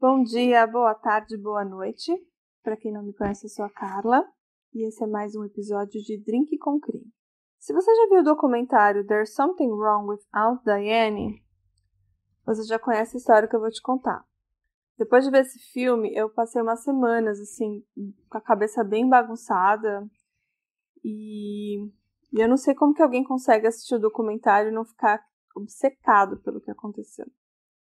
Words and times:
Bom 0.00 0.22
dia, 0.22 0.64
boa 0.64 0.94
tarde, 0.94 1.36
boa 1.36 1.64
noite. 1.64 2.12
Para 2.62 2.76
quem 2.76 2.92
não 2.92 3.02
me 3.02 3.12
conhece, 3.12 3.46
eu 3.46 3.50
sou 3.50 3.64
a 3.64 3.68
Carla 3.68 4.24
e 4.72 4.86
esse 4.86 5.02
é 5.02 5.08
mais 5.08 5.34
um 5.34 5.42
episódio 5.42 6.00
de 6.00 6.16
Drink 6.18 6.56
com 6.58 6.78
Crime. 6.78 7.12
Se 7.58 7.72
você 7.72 7.92
já 7.92 8.06
viu 8.06 8.20
o 8.20 8.22
documentário 8.22 9.04
There's 9.04 9.34
Something 9.34 9.72
Wrong 9.72 10.08
Without 10.08 10.62
Diane, 10.62 11.42
você 12.46 12.62
já 12.62 12.78
conhece 12.78 13.16
a 13.16 13.18
história 13.18 13.48
que 13.48 13.56
eu 13.56 13.60
vou 13.60 13.72
te 13.72 13.82
contar. 13.82 14.24
Depois 14.96 15.24
de 15.24 15.32
ver 15.32 15.40
esse 15.40 15.58
filme, 15.72 16.14
eu 16.14 16.30
passei 16.30 16.62
umas 16.62 16.84
semanas 16.84 17.40
assim, 17.40 17.84
com 18.30 18.38
a 18.38 18.40
cabeça 18.40 18.84
bem 18.84 19.08
bagunçada 19.08 20.08
e, 21.04 21.90
e 22.32 22.40
eu 22.40 22.48
não 22.48 22.56
sei 22.56 22.72
como 22.72 22.94
que 22.94 23.02
alguém 23.02 23.24
consegue 23.24 23.66
assistir 23.66 23.96
o 23.96 24.00
documentário 24.00 24.70
e 24.70 24.74
não 24.74 24.84
ficar 24.84 25.20
obcecado 25.56 26.40
pelo 26.40 26.60
que 26.60 26.70
aconteceu. 26.70 27.26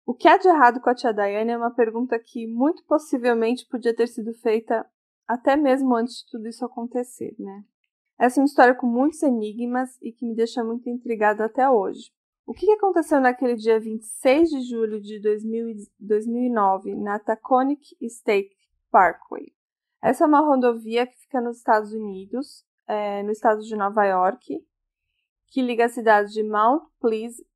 O 0.04 0.14
que 0.14 0.26
há 0.26 0.36
de 0.36 0.48
errado 0.48 0.80
com 0.80 0.90
a 0.90 0.94
tia 0.94 1.12
Daiane 1.12 1.52
é 1.52 1.56
uma 1.56 1.70
pergunta 1.70 2.18
que 2.18 2.46
muito 2.46 2.84
possivelmente 2.84 3.66
podia 3.68 3.94
ter 3.94 4.08
sido 4.08 4.34
feita 4.34 4.84
até 5.26 5.56
mesmo 5.56 5.94
antes 5.94 6.16
de 6.16 6.30
tudo 6.30 6.48
isso 6.48 6.64
acontecer, 6.64 7.34
né? 7.38 7.64
Essa 8.18 8.40
é 8.40 8.42
uma 8.42 8.46
história 8.46 8.74
com 8.74 8.86
muitos 8.86 9.22
enigmas 9.22 9.96
e 10.02 10.12
que 10.12 10.24
me 10.26 10.34
deixa 10.34 10.62
muito 10.62 10.88
intrigada 10.88 11.44
até 11.44 11.68
hoje. 11.68 12.12
O 12.44 12.52
que 12.52 12.70
aconteceu 12.72 13.20
naquele 13.20 13.54
dia 13.54 13.78
26 13.78 14.50
de 14.50 14.62
julho 14.62 15.00
de 15.00 15.20
2000, 15.20 15.76
2009 15.98 16.94
na 16.96 17.18
Taconic 17.18 17.96
State 18.00 18.50
Parkway? 18.90 19.52
Essa 20.02 20.24
é 20.24 20.26
uma 20.26 20.40
rodovia 20.40 21.06
que 21.06 21.16
fica 21.16 21.40
nos 21.40 21.58
Estados 21.58 21.92
Unidos, 21.92 22.64
é, 22.88 23.22
no 23.22 23.30
estado 23.30 23.62
de 23.62 23.76
Nova 23.76 24.04
York, 24.04 24.60
que 25.46 25.62
liga 25.62 25.84
as 25.84 25.92
cidades 25.92 26.32
de 26.32 26.42
Mount 26.42 26.82
Pleasant 27.00 27.46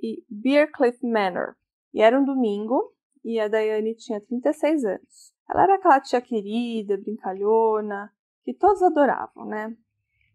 e 0.00 0.24
Bearcliff 0.28 0.98
Manor. 1.06 1.56
E 1.92 2.02
era 2.02 2.18
um 2.18 2.24
domingo 2.24 2.92
e 3.24 3.40
a 3.40 3.48
Daiane 3.48 3.94
tinha 3.94 4.20
36 4.20 4.84
anos. 4.84 5.32
Ela 5.48 5.64
era 5.64 5.74
aquela 5.76 6.00
tia 6.00 6.20
querida, 6.20 6.96
brincalhona, 6.96 8.12
que 8.44 8.54
todos 8.54 8.82
adoravam, 8.82 9.46
né? 9.46 9.76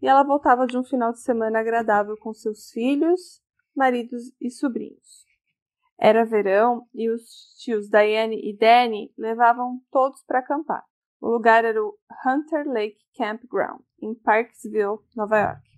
E 0.01 0.07
ela 0.07 0.23
voltava 0.23 0.65
de 0.65 0.77
um 0.77 0.83
final 0.83 1.11
de 1.11 1.21
semana 1.21 1.59
agradável 1.59 2.17
com 2.17 2.33
seus 2.33 2.71
filhos, 2.71 3.41
maridos 3.75 4.33
e 4.41 4.49
sobrinhos. 4.49 5.25
Era 5.99 6.25
verão 6.25 6.87
e 6.93 7.09
os 7.09 7.55
tios 7.59 7.87
Diane 7.87 8.41
e 8.43 8.57
Danny 8.57 9.13
levavam 9.17 9.79
todos 9.91 10.23
para 10.23 10.39
acampar. 10.39 10.83
O 11.21 11.29
lugar 11.29 11.63
era 11.63 11.79
o 11.79 11.95
Hunter 12.25 12.67
Lake 12.67 12.97
Campground, 13.15 13.83
em 14.01 14.15
Parksville, 14.15 14.97
Nova 15.15 15.37
York. 15.37 15.70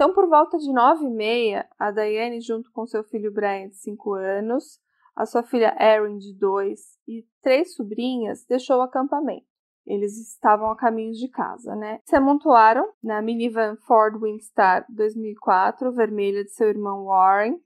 Então, 0.00 0.14
por 0.14 0.26
volta 0.30 0.56
de 0.56 0.72
nove 0.72 1.04
e 1.04 1.10
meia, 1.10 1.68
a 1.78 1.90
Diane, 1.90 2.40
junto 2.40 2.72
com 2.72 2.86
seu 2.86 3.04
filho 3.04 3.30
Brian, 3.30 3.68
de 3.68 3.76
cinco 3.76 4.14
anos, 4.14 4.80
a 5.14 5.26
sua 5.26 5.42
filha 5.42 5.76
Erin, 5.78 6.16
de 6.16 6.32
dois, 6.32 6.98
e 7.06 7.22
três 7.42 7.74
sobrinhas, 7.74 8.46
deixou 8.46 8.78
o 8.78 8.80
acampamento. 8.80 9.44
Eles 9.86 10.16
estavam 10.16 10.70
a 10.70 10.74
caminho 10.74 11.12
de 11.12 11.28
casa, 11.28 11.76
né? 11.76 12.00
Se 12.06 12.16
amontoaram 12.16 12.90
na 13.02 13.20
minivan 13.20 13.76
Ford 13.86 14.16
Windstar 14.18 14.86
2004, 14.88 15.92
vermelha 15.92 16.44
de 16.44 16.50
seu 16.50 16.70
irmão 16.70 17.04
Warren, 17.04 17.60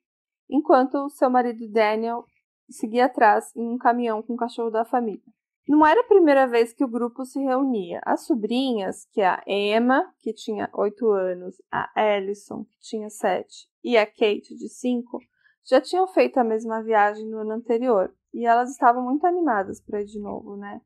enquanto 0.50 1.08
seu 1.10 1.30
marido 1.30 1.70
Daniel 1.70 2.24
seguia 2.68 3.04
atrás 3.04 3.54
em 3.54 3.68
um 3.68 3.78
caminhão 3.78 4.20
com 4.24 4.34
o 4.34 4.36
cachorro 4.36 4.70
da 4.70 4.84
família. 4.84 5.22
Não 5.66 5.86
era 5.86 6.02
a 6.02 6.06
primeira 6.06 6.46
vez 6.46 6.74
que 6.74 6.84
o 6.84 6.88
grupo 6.88 7.24
se 7.24 7.40
reunia. 7.40 8.00
As 8.04 8.26
sobrinhas, 8.26 9.06
que 9.06 9.22
é 9.22 9.28
a 9.28 9.42
Emma, 9.46 10.12
que 10.18 10.32
tinha 10.32 10.68
8 10.74 11.10
anos, 11.10 11.56
a 11.70 11.90
Alison, 11.94 12.64
que 12.64 12.80
tinha 12.80 13.08
7, 13.08 13.68
e 13.82 13.96
a 13.96 14.06
Kate, 14.06 14.54
de 14.54 14.68
5, 14.68 15.18
já 15.64 15.80
tinham 15.80 16.06
feito 16.06 16.38
a 16.38 16.44
mesma 16.44 16.82
viagem 16.82 17.26
no 17.26 17.38
ano 17.38 17.52
anterior. 17.52 18.14
E 18.34 18.44
elas 18.44 18.70
estavam 18.70 19.02
muito 19.02 19.26
animadas 19.26 19.80
para 19.80 20.02
ir 20.02 20.04
de 20.04 20.20
novo, 20.20 20.56
né? 20.56 20.82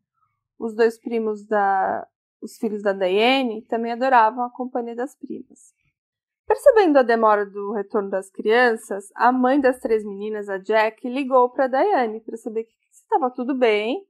Os 0.59 0.75
dois 0.75 0.99
primos 0.99 1.45
da. 1.45 2.07
Os 2.41 2.57
filhos 2.57 2.83
da 2.83 2.93
Diane 2.93 3.63
também 3.63 3.91
adoravam 3.91 4.45
a 4.45 4.51
companhia 4.51 4.95
das 4.95 5.17
primas. 5.17 5.75
Percebendo 6.47 6.99
a 6.99 7.03
demora 7.03 7.45
do 7.45 7.73
retorno 7.73 8.09
das 8.09 8.31
crianças, 8.31 9.11
a 9.17 9.33
mãe 9.33 9.61
das 9.61 9.81
três 9.81 10.05
meninas, 10.05 10.49
a 10.49 10.57
Jack, 10.57 11.09
ligou 11.09 11.51
para 11.51 11.67
Diane 11.67 12.21
para 12.21 12.37
saber 12.37 12.69
se 12.93 13.03
estava 13.03 13.29
tudo 13.29 13.57
bem 13.57 14.07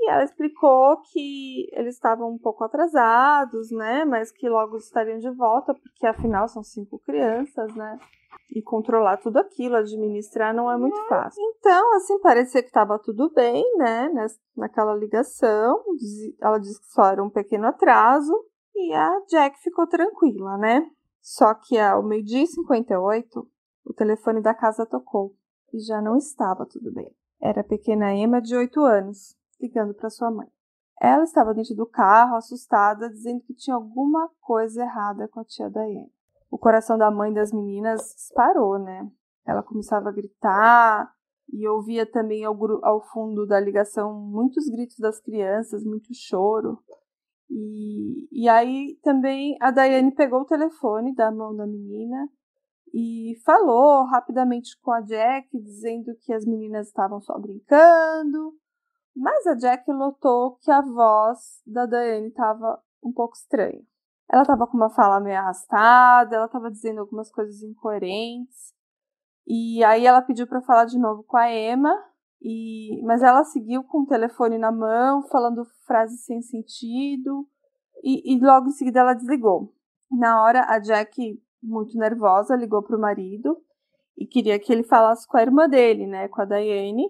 e 0.00 0.10
ela 0.10 0.24
explicou 0.24 0.96
que 1.12 1.68
eles 1.72 1.94
estavam 1.94 2.30
um 2.30 2.38
pouco 2.38 2.64
atrasados, 2.64 3.70
né? 3.70 4.02
Mas 4.06 4.32
que 4.32 4.48
logo 4.48 4.78
estariam 4.78 5.18
de 5.18 5.30
volta, 5.30 5.74
porque 5.74 6.06
afinal 6.06 6.48
são 6.48 6.62
cinco 6.62 6.98
crianças, 7.00 7.74
né? 7.74 7.98
E 8.50 8.62
controlar 8.62 9.18
tudo 9.18 9.36
aquilo, 9.36 9.76
administrar 9.76 10.54
não 10.54 10.72
é 10.72 10.76
muito 10.78 10.98
fácil. 11.06 11.40
Então, 11.42 11.94
assim, 11.96 12.18
parecia 12.20 12.62
que 12.62 12.68
estava 12.68 12.98
tudo 12.98 13.30
bem, 13.34 13.62
né? 13.76 14.10
Naquela 14.56 14.94
ligação. 14.94 15.84
Ela 16.40 16.58
disse 16.58 16.80
que 16.80 16.88
só 16.88 17.04
era 17.04 17.22
um 17.22 17.30
pequeno 17.30 17.66
atraso. 17.66 18.32
E 18.74 18.94
a 18.94 19.20
Jack 19.28 19.60
ficou 19.60 19.86
tranquila, 19.86 20.56
né? 20.56 20.82
Só 21.20 21.52
que 21.52 21.78
ao 21.78 22.02
meio-dia 22.02 22.44
e 22.44 22.46
58, 22.46 23.46
o 23.84 23.92
telefone 23.92 24.40
da 24.40 24.54
casa 24.54 24.86
tocou. 24.86 25.34
E 25.74 25.78
já 25.78 26.00
não 26.00 26.16
estava 26.16 26.64
tudo 26.64 26.90
bem. 26.90 27.14
Era 27.38 27.60
a 27.60 27.64
pequena 27.64 28.14
Emma 28.14 28.40
de 28.40 28.56
8 28.56 28.80
anos 28.80 29.38
ligando 29.60 29.94
para 29.94 30.10
sua 30.10 30.30
mãe. 30.30 30.48
Ela 31.00 31.24
estava 31.24 31.54
dentro 31.54 31.74
do 31.74 31.86
carro, 31.86 32.36
assustada, 32.36 33.08
dizendo 33.08 33.40
que 33.42 33.54
tinha 33.54 33.74
alguma 33.74 34.28
coisa 34.40 34.82
errada 34.82 35.26
com 35.28 35.40
a 35.40 35.44
tia 35.44 35.70
Diane. 35.70 36.12
O 36.50 36.58
coração 36.58 36.98
da 36.98 37.10
mãe 37.10 37.32
das 37.32 37.52
meninas 37.52 38.14
disparou, 38.16 38.78
né? 38.78 39.10
Ela 39.46 39.62
começava 39.62 40.10
a 40.10 40.12
gritar 40.12 41.10
e 41.52 41.66
ouvia 41.66 42.04
também 42.04 42.44
ao, 42.44 42.56
ao 42.84 43.00
fundo 43.00 43.46
da 43.46 43.58
ligação 43.58 44.12
muitos 44.12 44.68
gritos 44.68 44.98
das 44.98 45.20
crianças, 45.20 45.84
muito 45.84 46.12
choro. 46.12 46.78
E, 47.48 48.28
e 48.30 48.48
aí 48.48 48.98
também 49.02 49.56
a 49.60 49.70
Daiane 49.70 50.14
pegou 50.14 50.42
o 50.42 50.46
telefone 50.46 51.14
da 51.14 51.32
mão 51.32 51.56
da 51.56 51.66
menina 51.66 52.28
e 52.92 53.34
falou 53.44 54.04
rapidamente 54.04 54.78
com 54.80 54.92
a 54.92 55.00
Jack, 55.00 55.48
dizendo 55.58 56.14
que 56.20 56.32
as 56.32 56.44
meninas 56.44 56.88
estavam 56.88 57.20
só 57.20 57.38
brincando, 57.38 58.54
mas 59.14 59.46
a 59.46 59.54
Jack 59.54 59.88
notou 59.92 60.56
que 60.56 60.70
a 60.70 60.80
voz 60.80 61.62
da 61.66 61.86
Diane 61.86 62.28
estava 62.28 62.80
um 63.02 63.12
pouco 63.12 63.34
estranha. 63.34 63.82
Ela 64.30 64.42
estava 64.42 64.66
com 64.66 64.76
uma 64.76 64.90
fala 64.90 65.20
meio 65.20 65.38
arrastada, 65.38 66.36
ela 66.36 66.46
estava 66.46 66.70
dizendo 66.70 67.00
algumas 67.00 67.30
coisas 67.30 67.62
incoerentes. 67.62 68.72
E 69.46 69.82
aí 69.84 70.06
ela 70.06 70.22
pediu 70.22 70.46
para 70.46 70.60
falar 70.62 70.84
de 70.84 70.98
novo 70.98 71.24
com 71.24 71.36
a 71.36 71.52
Emma, 71.52 71.92
e 72.40 73.02
mas 73.04 73.22
ela 73.22 73.42
seguiu 73.42 73.82
com 73.82 74.02
o 74.02 74.06
telefone 74.06 74.56
na 74.56 74.70
mão, 74.70 75.22
falando 75.28 75.64
frases 75.86 76.24
sem 76.24 76.40
sentido, 76.40 77.46
e, 78.02 78.34
e 78.34 78.38
logo 78.38 78.68
em 78.68 78.72
seguida 78.72 79.00
ela 79.00 79.14
desligou. 79.14 79.74
Na 80.10 80.42
hora, 80.42 80.64
a 80.68 80.78
Jack, 80.78 81.42
muito 81.62 81.98
nervosa, 81.98 82.54
ligou 82.54 82.82
para 82.82 82.96
o 82.96 83.00
marido 83.00 83.60
e 84.16 84.26
queria 84.26 84.58
que 84.58 84.72
ele 84.72 84.82
falasse 84.82 85.26
com 85.26 85.36
a 85.36 85.42
irmã 85.42 85.68
dele, 85.68 86.06
né, 86.06 86.28
com 86.28 86.42
a 86.42 86.44
Diane, 86.44 87.08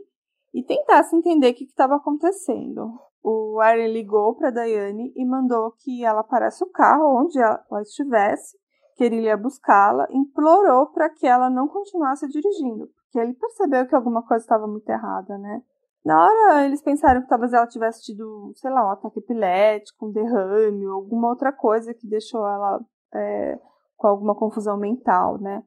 e 0.52 0.62
tentasse 0.62 1.14
entender 1.16 1.50
o 1.50 1.54
que 1.54 1.64
estava 1.64 1.96
acontecendo. 1.96 2.90
O 3.22 3.60
Aaron 3.60 3.88
ligou 3.88 4.34
para 4.34 4.50
Daiane 4.50 5.12
e 5.14 5.24
mandou 5.26 5.72
que 5.78 6.04
ela 6.04 6.24
parasse 6.24 6.64
o 6.64 6.70
carro 6.70 7.22
onde 7.22 7.38
ela 7.38 7.82
estivesse, 7.82 8.56
que 8.96 9.04
ele 9.04 9.20
ia 9.22 9.36
buscá-la, 9.36 10.06
implorou 10.10 10.86
para 10.86 11.10
que 11.10 11.26
ela 11.26 11.50
não 11.50 11.68
continuasse 11.68 12.26
dirigindo, 12.28 12.88
porque 13.04 13.18
ele 13.18 13.34
percebeu 13.34 13.86
que 13.86 13.94
alguma 13.94 14.26
coisa 14.26 14.42
estava 14.42 14.66
muito 14.66 14.88
errada, 14.88 15.36
né? 15.38 15.62
Na 16.04 16.24
hora 16.24 16.64
eles 16.64 16.82
pensaram 16.82 17.20
que 17.20 17.28
talvez 17.28 17.52
ela 17.52 17.66
tivesse 17.66 18.02
tido, 18.02 18.52
sei 18.56 18.70
lá, 18.70 18.86
um 18.86 18.90
ataque 18.90 19.18
epilético, 19.18 20.06
um 20.06 20.12
derrame, 20.12 20.86
alguma 20.86 21.28
outra 21.28 21.52
coisa 21.52 21.92
que 21.92 22.08
deixou 22.08 22.40
ela 22.40 22.80
é, 23.14 23.58
com 23.96 24.06
alguma 24.06 24.34
confusão 24.34 24.78
mental, 24.78 25.38
né? 25.38 25.62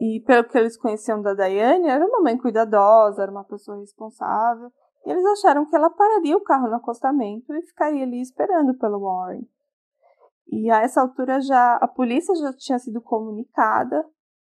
E 0.00 0.20
pelo 0.26 0.44
que 0.44 0.58
eles 0.58 0.76
conheciam 0.76 1.22
da 1.22 1.34
Daiane, 1.34 1.88
era 1.88 2.04
uma 2.04 2.20
mãe 2.20 2.36
cuidadosa, 2.36 3.22
era 3.22 3.30
uma 3.30 3.44
pessoa 3.44 3.78
responsável. 3.78 4.70
E 5.06 5.10
eles 5.10 5.24
acharam 5.24 5.66
que 5.66 5.76
ela 5.76 5.90
pararia 5.90 6.36
o 6.36 6.42
carro 6.42 6.68
no 6.68 6.76
acostamento 6.76 7.52
e 7.54 7.62
ficaria 7.62 8.04
ali 8.04 8.20
esperando 8.20 8.74
pelo 8.74 9.00
Warren. 9.00 9.46
E 10.48 10.70
a 10.70 10.82
essa 10.82 11.00
altura 11.00 11.40
já 11.40 11.76
a 11.76 11.88
polícia 11.88 12.34
já 12.34 12.52
tinha 12.52 12.78
sido 12.78 13.00
comunicada 13.00 14.04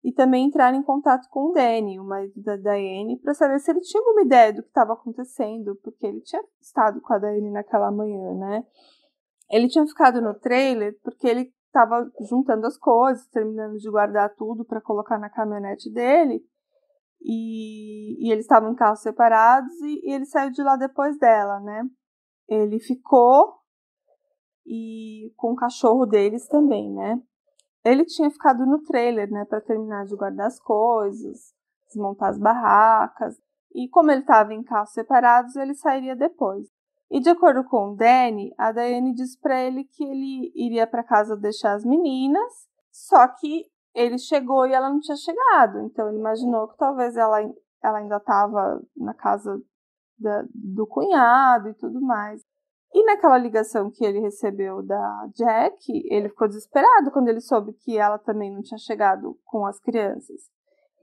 e 0.03 0.11
também 0.11 0.45
entrar 0.45 0.73
em 0.73 0.83
contato 0.83 1.27
com 1.29 1.49
o 1.49 1.53
Danny, 1.53 1.99
o 1.99 2.03
marido 2.03 2.41
da 2.41 2.55
Diane, 2.55 3.19
para 3.19 3.33
saber 3.33 3.59
se 3.59 3.71
ele 3.71 3.81
tinha 3.81 4.01
alguma 4.01 4.21
ideia 4.21 4.53
do 4.53 4.61
que 4.61 4.69
estava 4.69 4.93
acontecendo, 4.93 5.75
porque 5.83 6.05
ele 6.05 6.21
tinha 6.21 6.41
estado 6.61 7.01
com 7.01 7.13
a 7.13 7.17
Diane 7.17 7.51
naquela 7.51 7.91
manhã, 7.91 8.33
né? 8.35 8.63
Ele 9.49 9.67
tinha 9.67 9.85
ficado 9.85 10.21
no 10.21 10.33
trailer 10.33 10.97
porque 11.03 11.27
ele 11.27 11.53
estava 11.77 12.11
juntando 12.27 12.65
as 12.65 12.77
coisas, 12.77 13.27
terminando 13.27 13.77
de 13.77 13.89
guardar 13.89 14.33
tudo 14.35 14.65
para 14.65 14.81
colocar 14.81 15.17
na 15.17 15.29
caminhonete 15.29 15.91
dele. 15.91 16.43
E, 17.21 18.27
e 18.27 18.31
eles 18.31 18.45
estavam 18.45 18.71
em 18.71 18.75
carros 18.75 19.01
separados 19.01 19.73
e, 19.81 20.01
e 20.03 20.13
ele 20.13 20.25
saiu 20.25 20.51
de 20.51 20.61
lá 20.61 20.75
depois 20.75 21.17
dela, 21.17 21.59
né? 21.59 21.83
Ele 22.47 22.79
ficou 22.79 23.55
e 24.65 25.33
com 25.35 25.53
o 25.53 25.55
cachorro 25.55 26.05
deles 26.05 26.47
também, 26.47 26.93
né? 26.93 27.21
Ele 27.83 28.05
tinha 28.05 28.29
ficado 28.29 28.65
no 28.65 28.83
trailer, 28.83 29.31
né, 29.31 29.45
para 29.45 29.61
terminar 29.61 30.05
de 30.05 30.15
guardar 30.15 30.47
as 30.47 30.59
coisas, 30.59 31.53
desmontar 31.87 32.29
as 32.29 32.37
barracas. 32.37 33.37
E 33.73 33.87
como 33.89 34.11
ele 34.11 34.21
estava 34.21 34.53
em 34.53 34.63
carros 34.63 34.91
separados, 34.91 35.55
ele 35.55 35.73
sairia 35.73 36.15
depois. 36.15 36.67
E 37.09 37.19
de 37.19 37.29
acordo 37.29 37.63
com 37.63 37.91
o 37.91 37.95
Danny, 37.95 38.53
a 38.57 38.71
Daiane 38.71 39.13
disse 39.13 39.39
para 39.39 39.61
ele 39.63 39.85
que 39.85 40.03
ele 40.03 40.51
iria 40.55 40.85
para 40.85 41.03
casa 41.03 41.37
deixar 41.37 41.73
as 41.73 41.85
meninas, 41.85 42.67
só 42.91 43.27
que 43.27 43.65
ele 43.95 44.17
chegou 44.17 44.67
e 44.67 44.73
ela 44.73 44.89
não 44.89 44.99
tinha 44.99 45.15
chegado. 45.15 45.79
Então 45.81 46.09
ele 46.09 46.19
imaginou 46.19 46.67
que 46.67 46.77
talvez 46.77 47.15
ela, 47.15 47.41
ela 47.81 47.99
ainda 47.99 48.17
estava 48.17 48.81
na 48.95 49.13
casa 49.13 49.61
da, 50.19 50.43
do 50.53 50.85
cunhado 50.85 51.69
e 51.69 51.73
tudo 51.73 52.01
mais. 52.01 52.41
E 52.93 53.03
naquela 53.05 53.37
ligação 53.37 53.91
que 53.91 54.05
ele 54.05 54.19
recebeu 54.19 54.81
da 54.81 55.29
Jack, 55.33 55.85
ele 56.09 56.29
ficou 56.29 56.47
desesperado 56.47 57.11
quando 57.11 57.27
ele 57.27 57.41
soube 57.41 57.73
que 57.73 57.97
ela 57.97 58.17
também 58.17 58.53
não 58.53 58.61
tinha 58.61 58.77
chegado 58.77 59.37
com 59.45 59.65
as 59.65 59.79
crianças. 59.79 60.49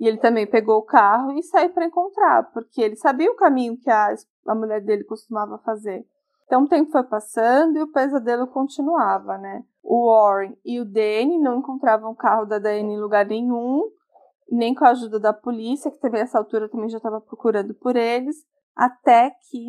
E 0.01 0.09
ele 0.09 0.19
também 0.19 0.47
pegou 0.47 0.79
o 0.79 0.85
carro 0.85 1.33
e 1.33 1.43
saiu 1.43 1.71
para 1.71 1.87
encontrar, 1.87 2.51
porque 2.53 2.83
ele 2.83 2.97
sabia 2.97 3.31
o 3.31 3.37
caminho 3.37 3.77
que 3.77 3.89
a, 3.89 4.15
a 4.47 4.55
mulher 4.55 4.81
dele 4.81 5.05
costumava 5.05 5.59
fazer. 5.59 6.05
Então 6.47 6.65
o 6.65 6.69
tempo 6.69 6.91
foi 6.91 7.05
passando 7.05 7.79
e 7.79 7.83
o 7.83 7.91
pesadelo 7.91 8.47
continuava, 8.47 9.39
né? 9.39 9.65
O 9.83 10.11
Warren 10.11 10.57
e 10.65 10.81
o 10.81 10.85
Danny 10.85 11.39
não 11.39 11.59
encontravam 11.59 12.11
o 12.11 12.17
carro 12.17 12.45
da 12.45 12.59
Diane 12.59 12.95
em 12.95 13.01
lugar 13.01 13.27
nenhum, 13.27 13.83
nem 14.51 14.75
com 14.75 14.85
a 14.85 14.91
ajuda 14.91 15.19
da 15.19 15.33
polícia, 15.33 15.91
que 15.91 15.99
também 15.99 16.21
nessa 16.21 16.39
altura 16.39 16.69
também 16.69 16.89
já 16.89 16.99
estava 16.99 17.21
procurando 17.21 17.75
por 17.75 17.97
eles, 17.97 18.37
até 18.77 19.31
que 19.51 19.69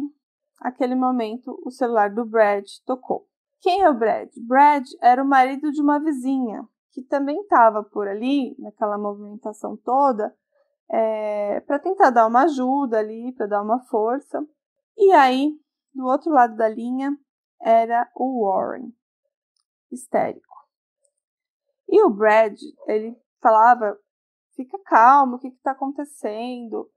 aquele 0.59 0.95
momento 0.95 1.59
o 1.63 1.71
celular 1.71 2.09
do 2.09 2.25
Brad 2.25 2.65
tocou. 2.85 3.25
Quem 3.61 3.81
é 3.81 3.89
o 3.89 3.97
Brad? 3.97 4.29
Brad 4.47 4.85
era 5.01 5.23
o 5.23 5.27
marido 5.27 5.71
de 5.71 5.81
uma 5.81 5.99
vizinha 5.99 6.67
que 6.95 7.03
também 7.03 7.41
estava 7.41 7.83
por 7.83 8.07
ali, 8.07 8.55
naquela 8.57 8.97
movimentação 8.97 9.75
toda, 9.75 10.33
é, 10.89 11.59
para 11.59 11.77
tentar 11.77 12.09
dar 12.09 12.25
uma 12.25 12.43
ajuda 12.43 12.99
ali, 12.99 13.33
para 13.33 13.47
dar 13.47 13.61
uma 13.61 13.83
força. 13.87 14.41
E 14.97 15.11
aí, 15.11 15.59
do 15.93 16.05
outro 16.05 16.31
lado 16.31 16.55
da 16.55 16.69
linha, 16.69 17.11
era 17.61 18.09
o 18.15 18.45
Warren, 18.45 18.93
histérico. 19.91 20.55
E 21.89 22.01
o 22.01 22.09
Brad, 22.09 22.57
ele 22.87 23.13
falava: 23.41 23.99
fica 24.55 24.79
calmo, 24.85 25.35
o 25.35 25.39
que 25.39 25.49
está 25.49 25.71
acontecendo? 25.71 26.89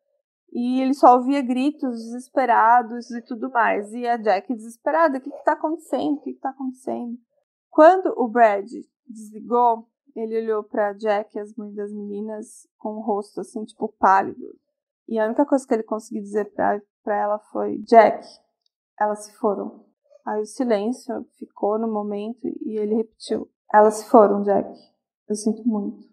E 0.52 0.80
ele 0.80 0.94
só 0.94 1.16
ouvia 1.16 1.42
gritos 1.42 2.04
desesperados 2.04 3.10
e 3.10 3.20
tudo 3.22 3.50
mais. 3.50 3.92
E 3.92 4.06
a 4.06 4.16
Jack 4.16 4.54
desesperada: 4.54 5.18
o 5.18 5.20
que 5.20 5.30
está 5.30 5.54
acontecendo? 5.54 6.18
O 6.18 6.20
que 6.20 6.30
está 6.30 6.50
acontecendo? 6.50 7.18
Quando 7.68 8.14
o 8.16 8.28
Brad 8.28 8.70
desligou, 9.12 9.88
ele 10.14 10.38
olhou 10.38 10.64
para 10.64 10.92
Jack 10.94 11.36
e 11.36 11.40
as 11.40 11.54
mães 11.54 11.74
das 11.74 11.92
meninas 11.92 12.68
com 12.76 12.96
o 12.96 13.00
rosto 13.00 13.40
assim, 13.40 13.64
tipo, 13.64 13.88
pálido. 13.98 14.54
E 15.08 15.18
a 15.18 15.26
única 15.26 15.46
coisa 15.46 15.66
que 15.66 15.74
ele 15.74 15.82
conseguiu 15.82 16.22
dizer 16.22 16.52
para 16.52 16.82
ela 17.06 17.38
foi: 17.38 17.78
Jack, 17.78 18.26
elas 18.98 19.24
se 19.24 19.32
foram. 19.34 19.84
Aí 20.26 20.42
o 20.42 20.46
silêncio 20.46 21.26
ficou 21.38 21.78
no 21.78 21.88
momento 21.88 22.46
e 22.46 22.78
ele 22.78 22.94
repetiu: 22.94 23.48
Elas 23.72 23.94
se 23.94 24.10
foram, 24.10 24.42
Jack. 24.42 24.68
Eu 25.28 25.34
sinto 25.34 25.66
muito. 25.66 26.06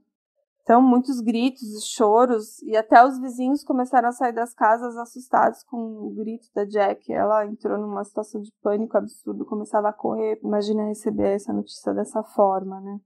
Então, 0.66 0.82
muitos 0.82 1.22
gritos 1.22 1.62
e 1.62 1.82
choros, 1.86 2.60
e 2.64 2.76
até 2.76 3.06
os 3.06 3.20
vizinhos 3.20 3.64
começaram 3.64 4.10
a 4.10 4.12
sair 4.12 4.34
das 4.34 4.52
casas 4.52 4.98
assustados 4.98 5.64
com 5.64 5.78
o 5.78 6.10
grito 6.16 6.48
da 6.56 6.66
Jack. 6.66 7.14
Ela 7.14 7.46
entrou 7.46 7.78
numa 7.78 8.04
situação 8.04 8.42
de 8.42 8.52
pânico 8.64 8.98
absurdo, 8.98 9.46
começava 9.46 9.90
a 9.90 9.94
correr. 9.94 10.40
Imagina 10.44 10.88
receber 10.88 11.36
essa 11.36 11.54
notícia 11.54 11.94
dessa 11.94 12.24
forma, 12.24 12.82
né? 12.82 13.00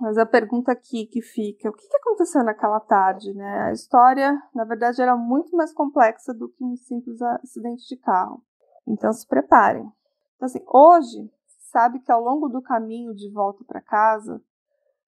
Mas 0.00 0.18
a 0.18 0.26
pergunta 0.26 0.72
aqui 0.72 1.06
que 1.06 1.22
fica, 1.22 1.70
o 1.70 1.72
que 1.72 1.86
aconteceu 1.96 2.42
naquela 2.42 2.80
tarde, 2.80 3.32
né? 3.34 3.68
A 3.68 3.72
história, 3.72 4.36
na 4.52 4.64
verdade, 4.64 5.00
era 5.00 5.16
muito 5.16 5.56
mais 5.56 5.72
complexa 5.72 6.34
do 6.34 6.48
que 6.48 6.64
um 6.64 6.74
simples 6.74 7.22
acidente 7.22 7.86
de 7.86 7.96
carro. 7.98 8.42
Então 8.84 9.12
se 9.12 9.24
preparem. 9.28 9.88
Então, 10.34 10.46
assim, 10.46 10.60
hoje, 10.66 11.30
sabe 11.70 12.00
que 12.00 12.10
ao 12.10 12.20
longo 12.20 12.48
do 12.48 12.60
caminho 12.60 13.14
de 13.14 13.30
volta 13.30 13.62
para 13.64 13.80
casa, 13.80 14.42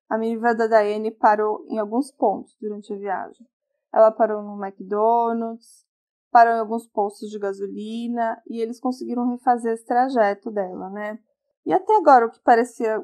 a 0.08 0.16
minivan 0.16 0.54
da 0.56 0.66
Diane 0.66 1.10
parou 1.10 1.64
em 1.68 1.78
alguns 1.78 2.10
pontos 2.10 2.56
durante 2.60 2.92
a 2.92 2.96
viagem. 2.96 3.46
Ela 3.92 4.10
parou 4.10 4.42
no 4.42 4.64
McDonald's, 4.64 5.86
parou 6.30 6.54
em 6.54 6.60
alguns 6.60 6.86
postos 6.86 7.30
de 7.30 7.38
gasolina 7.38 8.40
e 8.46 8.60
eles 8.60 8.80
conseguiram 8.80 9.28
refazer 9.30 9.72
esse 9.72 9.84
trajeto 9.84 10.50
dela, 10.50 10.90
né? 10.90 11.18
E 11.64 11.72
até 11.72 11.96
agora 11.96 12.26
o 12.26 12.30
que 12.30 12.40
parecia 12.40 13.02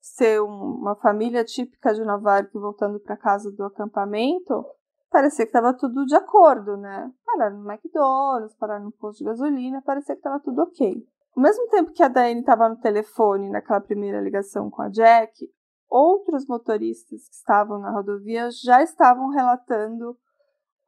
ser 0.00 0.40
uma 0.40 0.94
família 0.94 1.44
típica 1.44 1.92
de 1.92 2.04
Nova 2.04 2.36
York 2.36 2.56
voltando 2.58 3.00
para 3.00 3.16
casa 3.16 3.50
do 3.50 3.64
acampamento, 3.64 4.64
parecia 5.10 5.44
que 5.44 5.50
estava 5.50 5.74
tudo 5.74 6.06
de 6.06 6.14
acordo, 6.14 6.76
né? 6.76 7.10
Pararam 7.24 7.58
no 7.58 7.70
McDonald's, 7.70 8.54
pararam 8.56 8.84
no 8.84 8.92
posto 8.92 9.18
de 9.18 9.24
gasolina, 9.24 9.82
parecia 9.82 10.14
que 10.14 10.20
estava 10.20 10.40
tudo 10.40 10.62
ok. 10.62 11.04
Ao 11.36 11.42
mesmo 11.42 11.68
tempo 11.68 11.92
que 11.92 12.02
a 12.02 12.08
Diane 12.08 12.40
estava 12.40 12.68
no 12.68 12.76
telefone 12.76 13.50
naquela 13.50 13.80
primeira 13.80 14.20
ligação 14.20 14.70
com 14.70 14.82
a 14.82 14.88
Jack, 14.88 15.50
outros 15.88 16.46
motoristas 16.46 17.28
que 17.28 17.34
estavam 17.34 17.78
na 17.78 17.90
rodovia 17.90 18.48
já 18.50 18.82
estavam 18.82 19.30
relatando 19.30 20.16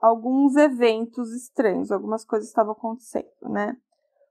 alguns 0.01 0.57
eventos 0.57 1.33
estranhos, 1.33 1.91
algumas 1.91 2.25
coisas 2.25 2.49
estavam 2.49 2.73
acontecendo, 2.73 3.27
né? 3.43 3.77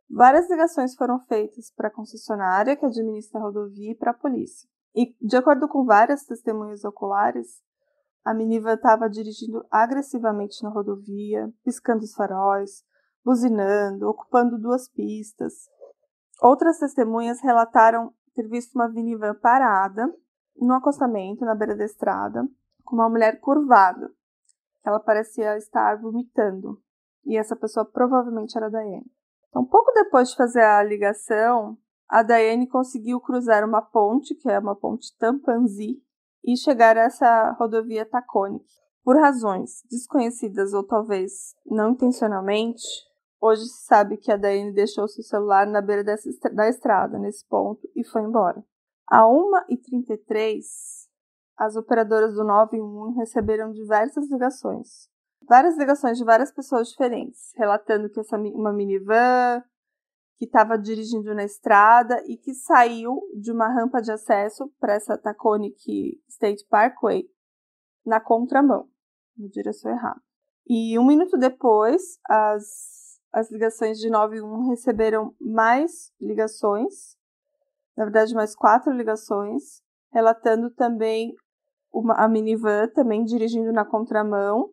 Várias 0.10 0.50
ligações 0.50 0.96
foram 0.96 1.20
feitas 1.26 1.72
para 1.76 1.90
a 1.90 1.92
concessionária 1.92 2.76
que 2.76 2.86
administra 2.86 3.40
a 3.40 3.44
rodovia 3.44 3.92
e 3.92 3.96
para 3.96 4.12
a 4.12 4.14
polícia. 4.14 4.70
E, 4.96 5.14
de 5.22 5.36
acordo 5.36 5.68
com 5.68 5.84
várias 5.84 6.26
testemunhas 6.26 6.86
oculares, 6.86 7.62
a 8.24 8.34
minivan 8.34 8.74
estava 8.74 9.10
dirigindo 9.10 9.66
agressivamente 9.70 10.64
na 10.64 10.70
rodovia, 10.70 11.52
piscando 11.64 12.04
os 12.04 12.14
faróis, 12.14 12.84
buzinando, 13.24 14.08
ocupando 14.08 14.58
duas 14.58 14.90
pistas. 14.90 15.54
Outras 16.42 16.80
testemunhas 16.80 17.42
relataram 17.42 18.14
ter 18.34 18.48
visto 18.48 18.76
uma 18.76 18.88
minivan 18.88 19.36
parada 19.36 20.14
no 20.60 20.74
acostamento, 20.74 21.46
na 21.46 21.56
beira 21.56 21.76
da 21.76 21.86
estrada, 21.86 22.48
com 22.84 22.96
uma 22.96 23.10
mulher 23.10 23.40
curvada. 23.40 24.12
Ela 24.86 25.00
parecia 25.00 25.58
estar 25.58 26.00
vomitando. 26.00 26.82
E 27.26 27.38
essa 27.38 27.56
pessoa 27.56 27.86
provavelmente 27.86 28.58
era 28.58 28.68
a 28.68 28.70
Diane. 28.70 29.06
Então, 29.50 29.66
pouco 29.66 29.92
depois 29.92 30.30
de 30.30 30.36
fazer 30.36 30.64
a 30.64 30.84
ligação, 30.84 31.78
a 32.08 32.24
Diane 32.24 32.68
conseguiu 32.68 33.20
cruzar 33.20 33.66
uma 33.66 33.82
ponte, 33.82 34.34
que 34.36 34.50
é 34.50 34.58
uma 34.58 34.76
ponte 34.76 35.16
Tampanzi, 35.18 36.02
e 36.44 36.56
chegar 36.56 36.98
a 36.98 37.02
essa 37.02 37.52
rodovia 37.60 38.06
Taconic. 38.06 38.66
Por 39.04 39.18
razões 39.18 39.84
desconhecidas 39.90 40.74
ou 40.74 40.84
talvez 40.84 41.54
não 41.66 41.92
intencionalmente, 41.92 42.84
hoje 43.42 43.66
se 43.66 43.86
sabe 43.86 44.18
que 44.18 44.32
a 44.32 44.38
Diane 44.38 44.74
deixou 44.74 45.08
seu 45.08 45.24
celular 45.24 45.68
na 45.68 45.82
beira 45.82 46.04
dessa, 46.04 46.30
da 46.54 46.70
estrada, 46.70 47.20
nesse 47.20 47.46
ponto, 47.48 47.90
e 47.96 48.04
foi 48.04 48.22
embora. 48.22 48.64
A 49.08 49.24
1h33, 49.24 50.62
as 51.58 51.76
operadoras 51.76 52.36
do 52.36 52.44
911 52.44 53.18
receberam 53.18 53.72
diversas 53.72 54.30
ligações. 54.30 55.10
Várias 55.48 55.78
ligações 55.78 56.18
de 56.18 56.26
várias 56.26 56.52
pessoas 56.52 56.90
diferentes, 56.90 57.54
relatando 57.56 58.10
que 58.10 58.20
essa 58.20 58.38
uma 58.38 58.74
minivan, 58.74 59.64
que 60.38 60.46
estava 60.46 60.78
dirigindo 60.78 61.34
na 61.34 61.44
estrada 61.44 62.22
e 62.28 62.38
que 62.38 62.54
saiu 62.54 63.22
de 63.36 63.52
uma 63.52 63.68
rampa 63.74 64.02
de 64.02 64.12
acesso 64.12 64.72
para 64.80 64.94
essa 64.94 65.18
Taconic 65.18 66.22
State 66.28 66.66
Parkway 66.70 67.28
na 68.06 68.20
contramão, 68.20 68.88
na 69.38 69.48
direção 69.48 69.90
errada. 69.90 70.22
E 70.68 71.00
um 71.00 71.06
minuto 71.06 71.38
depois, 71.38 72.20
as, 72.30 73.20
as 73.32 73.50
ligações 73.52 73.98
de 74.00 74.10
91 74.10 74.70
receberam 74.70 75.34
mais 75.40 76.12
ligações, 76.20 77.17
na 77.98 78.06
verdade, 78.06 78.36
mais 78.36 78.56
quatro 78.56 78.94
ligações, 78.94 79.82
relatando 80.14 80.70
também 80.70 81.34
uma, 81.92 82.14
a 82.14 82.28
minivan 82.28 82.88
também 82.90 83.24
dirigindo 83.24 83.74
na 83.74 83.84
contramão 83.84 84.72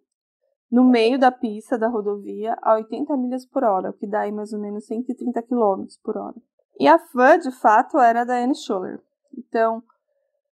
no 0.71 0.85
meio 0.85 1.19
da 1.19 1.33
pista 1.33 1.79
da 1.79 1.89
rodovia 1.89 2.57
a 2.61 2.75
80 2.75 3.17
milhas 3.17 3.47
por 3.47 3.65
hora, 3.65 3.91
o 3.91 3.93
que 3.93 4.07
dá 4.07 4.21
aí 4.21 4.33
mais 4.33 4.53
ou 4.53 4.61
menos 4.61 4.87
130 4.87 5.43
km 5.43 5.85
por 6.03 6.17
hora. 6.17 6.37
E 6.79 6.87
a 6.89 6.99
fã, 6.99 7.39
de 7.39 7.51
fato, 7.53 7.99
era 7.99 8.25
da 8.25 8.37
Anne 8.37 8.55
Schuller. 8.55 9.01
Então, 9.37 9.83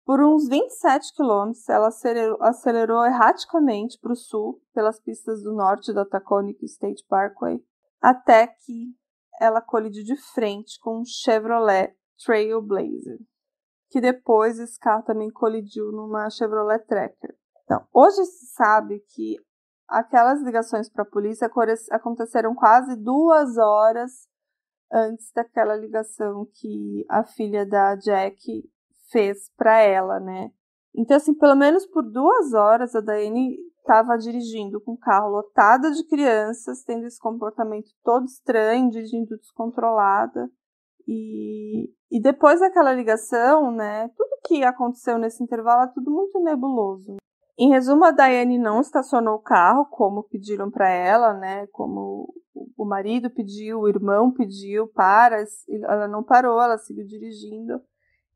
Por 0.08 0.22
uns 0.22 0.48
27 0.48 1.14
quilômetros, 1.14 1.68
ela 1.68 1.90
acelerou, 1.90 2.38
acelerou 2.42 3.06
erraticamente 3.06 4.00
para 4.00 4.14
o 4.14 4.16
sul, 4.16 4.62
pelas 4.74 5.02
pistas 5.02 5.44
do 5.44 5.54
norte 5.54 5.92
da 5.94 6.06
Taconic 6.06 6.64
State 6.64 7.04
Parkway, 7.10 7.62
até 8.02 8.48
que 8.48 8.96
ela 9.38 9.60
colidiu 9.60 10.06
de 10.06 10.16
frente 10.34 10.80
com 10.80 11.02
um 11.02 11.06
Chevrolet 11.06 11.94
Trailblazer, 12.24 13.20
que 13.90 14.02
depois 14.02 14.58
carro 14.78 15.04
também 15.04 15.30
colidiu 15.30 15.92
numa 15.92 16.30
Chevrolet 16.30 16.80
Tracker. 16.80 17.36
Então, 17.64 17.86
hoje 17.94 18.24
se 18.26 18.48
sabe 18.54 19.00
que 19.10 19.36
aquelas 19.88 20.42
ligações 20.42 20.90
para 20.90 21.04
a 21.04 21.10
polícia 21.10 21.50
aconteceram 21.92 22.54
quase 22.56 22.96
duas 22.96 23.58
horas 23.58 24.28
antes 24.92 25.32
daquela 25.34 25.76
ligação 25.76 26.48
que 26.54 27.06
a 27.10 27.24
filha 27.24 27.66
da 27.66 27.96
Jack 27.96 28.70
fez 29.12 29.50
para 29.56 29.80
ela, 29.80 30.20
né? 30.20 30.52
Então, 30.96 31.18
assim, 31.18 31.34
pelo 31.34 31.56
menos 31.56 31.86
por 31.86 32.04
duas 32.04 32.54
horas 32.54 32.96
a 32.96 33.02
Daiane 33.02 33.58
estava 33.80 34.18
dirigindo 34.18 34.82
com 34.82 34.94
o 34.94 34.98
carro 34.98 35.30
lotado 35.30 35.92
de 35.92 36.06
crianças, 36.08 36.84
tendo 36.84 37.06
esse 37.06 37.20
comportamento 37.20 37.90
todo 38.04 38.26
estranho, 38.26 38.90
dirigindo 38.90 39.38
descontrolada. 39.38 40.50
E, 41.08 41.90
e 42.10 42.22
depois 42.22 42.60
daquela 42.60 42.94
ligação, 42.94 43.72
né, 43.72 44.10
tudo 44.16 44.40
que 44.46 44.64
aconteceu 44.64 45.18
nesse 45.18 45.44
intervalo 45.44 45.84
é 45.84 45.94
tudo 45.94 46.10
muito 46.10 46.40
nebuloso. 46.40 47.18
Em 47.60 47.70
resumo, 47.70 48.06
a 48.06 48.12
Daiane 48.12 48.58
não 48.58 48.80
estacionou 48.80 49.36
o 49.36 49.42
carro 49.42 49.86
como 49.86 50.24
pediram 50.24 50.72
para 50.72 50.90
ela, 50.90 51.34
né, 51.34 51.68
como 51.68 52.34
o 52.78 52.86
marido 52.86 53.30
pediu, 53.30 53.80
o 53.80 53.90
irmão 53.90 54.32
pediu, 54.32 54.88
para, 54.88 55.44
ela 55.84 56.08
não 56.08 56.24
parou, 56.24 56.62
ela 56.62 56.78
seguiu 56.78 57.06
dirigindo. 57.06 57.82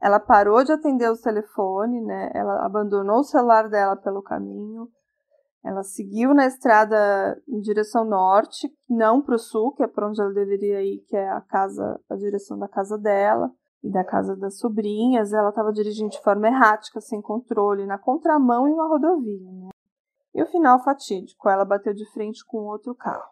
Ela 0.01 0.20
parou 0.20 0.63
de 0.63 0.72
atender 0.72 1.10
o 1.10 1.22
telefone, 1.22 2.01
né? 2.01 2.32
Ela 2.34 2.66
abandonou 2.66 3.20
o 3.20 3.24
celular 3.24 3.70
dela 3.70 3.96
pelo 3.96 4.24
caminho. 4.24 4.88
Ela 5.63 5.84
seguiu 5.84 6.34
na 6.34 6.48
estrada 6.48 7.40
em 7.48 7.62
direção 7.62 8.04
norte, 8.04 8.68
não 8.90 9.22
para 9.22 9.36
o 9.36 9.40
sul, 9.40 9.72
que 9.74 9.84
é 9.84 9.88
para 9.88 10.08
onde 10.08 10.20
ela 10.20 10.34
deveria 10.34 10.82
ir, 10.82 11.06
que 11.08 11.16
é 11.16 11.30
a 11.30 11.42
casa, 11.42 12.00
a 12.10 12.16
direção 12.16 12.58
da 12.58 12.68
casa 12.68 12.98
dela 12.98 13.51
e 13.84 13.90
da 13.90 14.04
casa 14.04 14.36
das 14.36 14.58
sobrinhas. 14.58 15.34
Ela 15.34 15.50
estava 15.50 15.72
dirigindo 15.72 16.10
de 16.10 16.22
forma 16.22 16.48
errática, 16.48 17.02
sem 17.02 17.22
controle, 17.22 17.86
na 17.86 17.98
contramão 17.98 18.68
em 18.68 18.74
uma 18.74 18.88
rodovia. 18.88 19.52
Né? 19.52 19.70
E 20.34 20.42
o 20.42 20.48
final 20.48 20.84
fatídico, 20.84 21.50
ela 21.50 21.66
bateu 21.66 21.94
de 21.94 22.06
frente 22.12 22.46
com 22.46 22.66
outro 22.66 22.96
carro. 22.96 23.30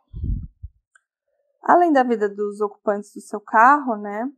Além 1.62 1.92
da 1.92 2.04
vida 2.04 2.28
dos 2.28 2.62
ocupantes 2.62 3.14
do 3.14 3.22
seu 3.22 3.40
carro, 3.40 3.96
né, 3.96 4.32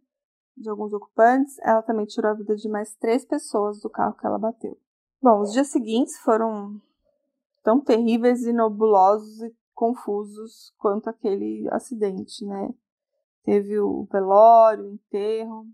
de 0.58 0.70
alguns 0.70 0.94
ocupantes, 0.94 1.58
ela 1.60 1.82
também 1.82 2.06
tirou 2.06 2.32
a 2.32 2.36
vida 2.36 2.56
de 2.56 2.68
mais 2.68 2.96
três 2.96 3.24
pessoas 3.26 3.80
do 3.80 3.90
carro 3.90 4.16
que 4.16 4.26
ela 4.26 4.38
bateu. 4.38 4.78
Bom, 5.22 5.42
os 5.42 5.54
dias 5.54 5.68
seguintes 5.68 6.18
foram 6.20 6.82
tão 7.64 7.80
terríveis 7.80 8.44
e 8.44 8.52
nebulosos 8.52 9.42
e 9.42 9.56
confusos 9.74 10.74
quanto 10.78 11.10
aquele 11.10 11.68
acidente, 11.72 12.46
né? 12.46 12.70
Teve 13.44 13.80
o 13.80 14.08
velório, 14.12 14.86
o 14.86 14.94
enterro, 14.94 15.66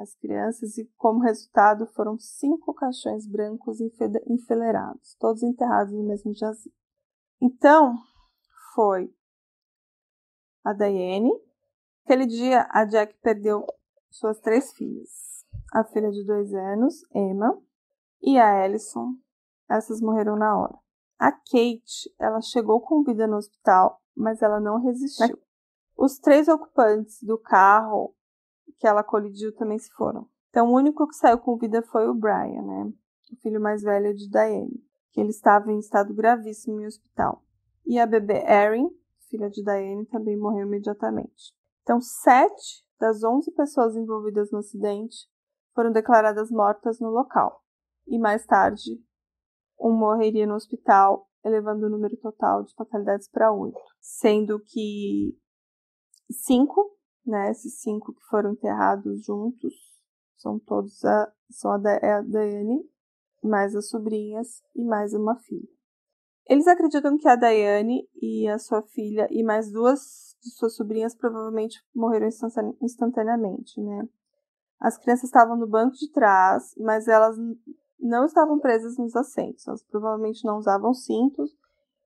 as 0.00 0.14
crianças 0.14 0.78
e 0.78 0.90
como 0.96 1.20
resultado 1.20 1.86
foram 1.86 2.18
cinco 2.18 2.72
caixões 2.72 3.26
brancos 3.26 3.78
enfileirados, 3.80 5.14
todos 5.18 5.42
enterrados 5.42 5.92
no 5.92 6.02
mesmo 6.02 6.32
jazigo. 6.34 6.74
Então, 7.40 7.96
foi 8.74 9.14
a 10.64 10.72
Diane. 10.72 11.30
Aquele 12.04 12.26
dia, 12.26 12.66
a 12.70 12.84
Jack 12.84 13.14
perdeu 13.22 13.66
suas 14.10 14.40
três 14.40 14.72
filhas. 14.72 15.44
A 15.72 15.84
filha 15.84 16.10
de 16.10 16.24
dois 16.24 16.52
anos, 16.54 17.04
Emma, 17.14 17.60
e 18.22 18.38
a 18.38 18.64
Ellison. 18.64 19.14
Essas 19.68 20.00
morreram 20.00 20.36
na 20.36 20.58
hora. 20.58 20.76
A 21.18 21.30
Kate, 21.30 22.12
ela 22.18 22.40
chegou 22.40 22.80
com 22.80 23.04
vida 23.04 23.26
no 23.26 23.36
hospital, 23.36 24.00
mas 24.16 24.42
ela 24.42 24.58
não 24.58 24.80
resistiu. 24.80 25.38
Os 25.96 26.18
três 26.18 26.48
ocupantes 26.48 27.22
do 27.22 27.38
carro 27.38 28.14
que 28.80 28.86
ela 28.86 29.04
colidiu 29.04 29.54
também 29.54 29.78
se 29.78 29.90
foram. 29.92 30.26
Então, 30.48 30.68
o 30.68 30.74
único 30.74 31.06
que 31.06 31.14
saiu 31.14 31.38
com 31.38 31.58
vida 31.58 31.82
foi 31.82 32.08
o 32.08 32.14
Brian, 32.14 32.62
né? 32.62 32.92
O 33.30 33.36
filho 33.36 33.60
mais 33.60 33.82
velho 33.82 34.14
de 34.14 34.28
Diane, 34.28 34.82
que 35.12 35.20
ele 35.20 35.28
estava 35.28 35.70
em 35.70 35.78
estado 35.78 36.14
gravíssimo 36.14 36.80
em 36.80 36.86
hospital. 36.86 37.44
E 37.86 37.98
a 37.98 38.06
bebê 38.06 38.42
Erin, 38.48 38.88
filha 39.28 39.50
de 39.50 39.62
Diane, 39.62 40.06
também 40.06 40.36
morreu 40.36 40.66
imediatamente. 40.66 41.54
Então, 41.82 42.00
sete 42.00 42.84
das 42.98 43.22
11 43.22 43.52
pessoas 43.52 43.94
envolvidas 43.96 44.50
no 44.50 44.58
acidente 44.58 45.28
foram 45.74 45.92
declaradas 45.92 46.50
mortas 46.50 46.98
no 46.98 47.10
local. 47.10 47.62
E 48.06 48.18
mais 48.18 48.44
tarde, 48.46 48.98
um 49.78 49.92
morreria 49.92 50.46
no 50.46 50.54
hospital, 50.54 51.28
elevando 51.44 51.86
o 51.86 51.90
número 51.90 52.16
total 52.16 52.64
de 52.64 52.74
fatalidades 52.74 53.28
para 53.28 53.52
oito. 53.52 53.78
Sendo 54.00 54.58
que 54.58 55.36
cinco, 56.30 56.98
né, 57.26 57.50
esses 57.50 57.80
cinco 57.80 58.12
que 58.12 58.24
foram 58.26 58.52
enterrados 58.52 59.24
juntos, 59.24 59.74
são 60.36 60.58
todos 60.58 61.04
a, 61.04 61.32
são 61.50 61.72
a, 61.72 61.80
é 62.02 62.12
a 62.14 62.22
Daiane, 62.22 62.82
mais 63.42 63.74
as 63.74 63.88
sobrinhas 63.88 64.62
e 64.74 64.84
mais 64.84 65.12
uma 65.14 65.36
filha. 65.36 65.68
Eles 66.48 66.66
acreditam 66.66 67.16
que 67.16 67.28
a 67.28 67.36
Daiane 67.36 68.08
e 68.20 68.48
a 68.48 68.58
sua 68.58 68.82
filha 68.82 69.28
e 69.30 69.42
mais 69.42 69.70
duas 69.70 70.36
de 70.42 70.50
suas 70.50 70.74
sobrinhas 70.74 71.14
provavelmente 71.14 71.78
morreram 71.94 72.28
instantaneamente, 72.80 73.80
né? 73.80 74.08
As 74.80 74.96
crianças 74.96 75.24
estavam 75.24 75.56
no 75.56 75.68
banco 75.68 75.94
de 75.94 76.10
trás, 76.10 76.74
mas 76.78 77.06
elas 77.06 77.36
não 78.00 78.24
estavam 78.24 78.58
presas 78.58 78.96
nos 78.96 79.14
assentos. 79.14 79.68
Elas 79.68 79.84
provavelmente 79.84 80.44
não 80.44 80.56
usavam 80.56 80.94
cintos 80.94 81.54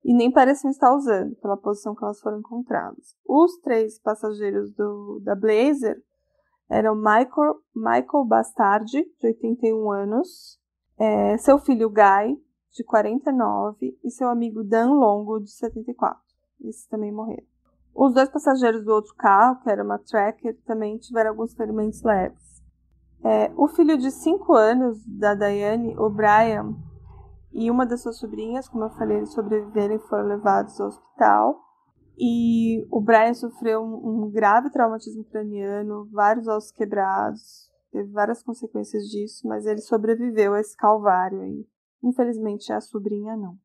e 0.05 0.13
nem 0.13 0.31
pareciam 0.31 0.69
estar 0.69 0.95
usando, 0.95 1.35
pela 1.37 1.57
posição 1.57 1.95
que 1.95 2.03
elas 2.03 2.21
foram 2.21 2.37
encontradas. 2.37 3.17
Os 3.27 3.57
três 3.61 3.99
passageiros 3.99 4.71
do, 4.71 5.19
da 5.23 5.33
Blazer 5.33 5.99
eram 6.69 6.95
Michael, 6.95 7.55
Michael 7.75 8.25
Bastardi, 8.25 9.03
de 9.19 9.27
81 9.27 9.91
anos, 9.91 10.59
é, 10.99 11.35
seu 11.39 11.57
filho 11.57 11.89
Guy, 11.89 12.39
de 12.71 12.83
49, 12.83 13.97
e 14.03 14.11
seu 14.11 14.29
amigo 14.29 14.63
Dan 14.63 14.91
Longo, 14.91 15.39
de 15.39 15.49
74. 15.49 16.21
Esses 16.61 16.85
também 16.85 17.11
morreram. 17.11 17.47
Os 17.95 18.13
dois 18.13 18.29
passageiros 18.29 18.85
do 18.85 18.91
outro 18.91 19.15
carro, 19.15 19.59
que 19.61 19.71
era 19.71 19.83
uma 19.83 19.97
Tracker, 19.97 20.55
também 20.67 20.99
tiveram 20.99 21.31
alguns 21.31 21.55
ferimentos 21.55 22.03
leves. 22.03 22.61
É, 23.23 23.51
o 23.57 23.67
filho 23.67 23.97
de 23.97 24.11
5 24.11 24.53
anos 24.53 25.03
da 25.07 25.33
Diane, 25.33 25.97
o 25.97 26.09
Brian, 26.11 26.75
e 27.57 27.71
uma 27.71 27.85
das 27.85 28.01
suas 28.01 28.17
sobrinhas, 28.17 28.67
como 28.67 28.83
eu 28.83 28.89
falei, 28.89 29.15
eles 29.15 29.31
sobreviveram 29.31 29.95
e 29.95 29.99
foram 30.09 30.27
levados 30.27 30.77
ao 30.81 30.89
hospital. 30.89 31.57
E 32.17 32.85
o 32.91 32.99
Brian 32.99 33.33
sofreu 33.33 33.81
um, 33.81 34.29
grave 34.29 34.69
traumatismo 34.69 35.23
craniano, 35.23 36.05
vários 36.11 36.49
ossos 36.49 36.71
quebrados, 36.71 37.71
teve 37.93 38.11
várias 38.11 38.43
consequências 38.43 39.05
disso, 39.05 39.47
mas 39.47 39.65
ele 39.65 39.79
sobreviveu 39.79 40.53
a 40.53 40.59
esse 40.59 40.75
calvário 40.75 41.39
aí. 41.39 41.65
Infelizmente 42.03 42.73
a 42.73 42.81
sobrinha 42.81 43.37
não. 43.37 43.57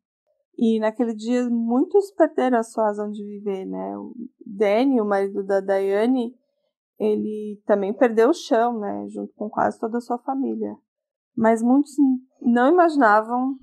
E 0.56 0.78
naquele 0.78 1.12
dia 1.12 1.50
muitos 1.50 2.12
perderam 2.12 2.58
a 2.58 2.62
sua 2.62 2.84
razão 2.84 3.10
de 3.10 3.24
viver, 3.24 3.64
né? 3.64 3.98
O 3.98 4.14
Danny, 4.46 5.00
o 5.00 5.04
marido 5.04 5.42
da 5.42 5.60
Diane, 5.60 6.32
ele 6.96 7.60
também 7.66 7.92
perdeu 7.92 8.30
o 8.30 8.34
chão, 8.34 8.78
né? 8.78 9.08
Junto 9.08 9.34
com 9.34 9.50
quase 9.50 9.80
toda 9.80 9.98
a 9.98 10.00
sua 10.00 10.18
família. 10.18 10.76
Mas 11.36 11.60
muitos 11.60 11.92
não 12.40 12.72
imaginavam 12.72 13.58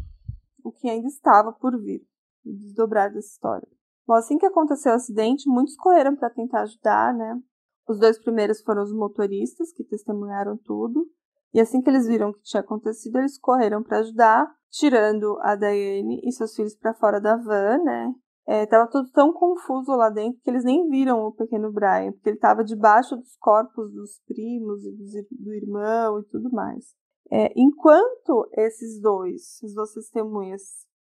o 0.68 0.72
que 0.72 0.90
ainda 0.90 1.08
estava 1.08 1.54
por 1.54 1.80
vir, 1.82 2.02
o 2.46 2.52
desdobrar 2.52 3.12
dessa 3.12 3.30
história. 3.30 3.68
Bom, 4.06 4.14
assim 4.14 4.38
que 4.38 4.46
aconteceu 4.46 4.92
o 4.92 4.96
acidente, 4.96 5.50
muitos 5.50 5.76
correram 5.76 6.16
para 6.16 6.30
tentar 6.30 6.62
ajudar, 6.62 7.14
né? 7.14 7.40
Os 7.88 8.00
dois 8.00 8.20
primeiros 8.20 8.62
foram 8.62 8.84
os 8.84 8.94
motoristas, 8.94 9.72
que 9.72 9.84
testemunharam 9.84 10.58
tudo. 10.58 11.08
E 11.54 11.62
assim 11.62 11.82
que 11.82 11.90
eles 11.90 12.06
viram 12.06 12.30
o 12.30 12.34
que 12.34 12.44
tinha 12.44 12.62
acontecido, 12.62 13.18
eles 13.18 13.40
correram 13.40 13.82
para 13.82 14.00
ajudar, 14.00 14.54
tirando 14.70 15.38
a 15.42 15.56
Diane 15.56 16.22
e 16.24 16.32
seus 16.32 16.54
filhos 16.54 16.76
para 16.76 16.94
fora 16.94 17.22
da 17.22 17.38
van, 17.38 17.78
né? 17.84 18.14
É, 18.46 18.66
tava 18.66 18.90
tudo 18.90 19.10
tão 19.12 19.34
confuso 19.34 19.92
lá 19.92 20.10
dentro 20.10 20.40
que 20.42 20.50
eles 20.50 20.64
nem 20.64 20.88
viram 20.90 21.20
o 21.20 21.34
pequeno 21.34 21.72
Brian, 21.72 22.12
porque 22.14 22.30
ele 22.30 22.38
estava 22.38 22.64
debaixo 22.64 23.16
dos 23.16 23.36
corpos 23.38 23.92
dos 23.92 24.22
primos 24.26 24.86
e 24.86 24.94
do 25.32 25.54
irmão 25.54 26.20
e 26.20 26.24
tudo 26.26 26.50
mais. 26.52 26.96
É, 27.30 27.52
enquanto 27.56 28.50
esses 28.54 29.02
dois, 29.02 29.60
as 29.64 29.74
duas 29.74 29.94
testemunhas, 29.94 30.62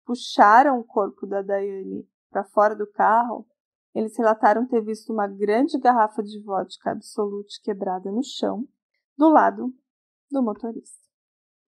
puxaram 0.04 0.80
o 0.80 0.84
corpo 0.84 1.26
da 1.26 1.42
Diane 1.42 2.08
para 2.30 2.44
fora 2.44 2.74
do 2.74 2.86
carro, 2.86 3.46
eles 3.94 4.16
relataram 4.16 4.66
ter 4.66 4.82
visto 4.82 5.12
uma 5.12 5.26
grande 5.26 5.78
garrafa 5.78 6.22
de 6.22 6.42
vodka 6.42 6.90
absolute 6.90 7.60
quebrada 7.62 8.10
no 8.10 8.22
chão, 8.22 8.64
do 9.16 9.28
lado 9.28 9.72
do 10.30 10.42
motorista. 10.42 10.98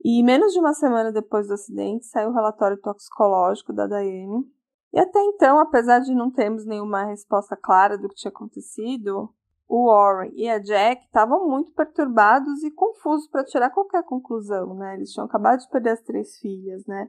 E 0.03 0.23
menos 0.23 0.53
de 0.53 0.59
uma 0.59 0.73
semana 0.73 1.13
depois 1.13 1.49
do 1.49 1.55
acidente, 1.55 2.07
saiu 2.07 2.31
o 2.31 2.35
relatório 2.35 2.81
toxicológico 2.81 3.73
da 3.73 3.87
Daiane. 3.87 4.45
E 4.93 4.99
até 4.99 5.21
então, 5.21 5.59
apesar 5.59 6.01
de 6.01 6.15
não 6.15 6.31
termos 6.31 6.65
nenhuma 6.65 7.05
resposta 7.05 7.57
clara 7.57 7.99
do 7.99 8.09
que 8.09 8.15
tinha 8.15 8.31
acontecido, 8.31 9.33
o 9.71 9.87
Warren 9.87 10.33
e 10.35 10.49
a 10.49 10.59
Jack 10.59 11.05
estavam 11.05 11.49
muito 11.49 11.73
perturbados 11.73 12.65
e 12.65 12.73
confusos 12.73 13.29
para 13.29 13.45
tirar 13.45 13.71
qualquer 13.71 14.03
conclusão, 14.03 14.75
né? 14.75 14.97
Eles 14.97 15.13
tinham 15.13 15.27
acabado 15.27 15.61
de 15.61 15.69
perder 15.69 15.91
as 15.91 16.03
três 16.03 16.37
filhas, 16.39 16.85
né? 16.87 17.09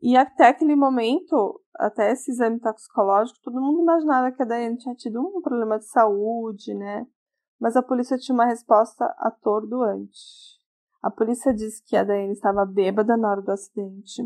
E 0.00 0.16
até 0.16 0.46
aquele 0.46 0.76
momento, 0.76 1.60
até 1.74 2.12
esse 2.12 2.30
exame 2.30 2.60
toxicológico, 2.60 3.40
todo 3.42 3.60
mundo 3.60 3.82
imaginava 3.82 4.30
que 4.30 4.40
a 4.40 4.46
Diane 4.46 4.76
tinha 4.76 4.94
tido 4.94 5.20
um 5.20 5.42
problema 5.42 5.80
de 5.80 5.86
saúde, 5.86 6.74
né? 6.74 7.04
Mas 7.58 7.74
a 7.74 7.82
polícia 7.82 8.16
tinha 8.16 8.34
uma 8.34 8.46
resposta 8.46 9.04
atordoante. 9.18 10.20
A 11.02 11.10
polícia 11.10 11.52
disse 11.52 11.82
que 11.82 11.96
a 11.96 12.04
Diane 12.04 12.34
estava 12.34 12.64
bêbada 12.64 13.16
na 13.16 13.32
hora 13.32 13.42
do 13.42 13.50
acidente, 13.50 14.22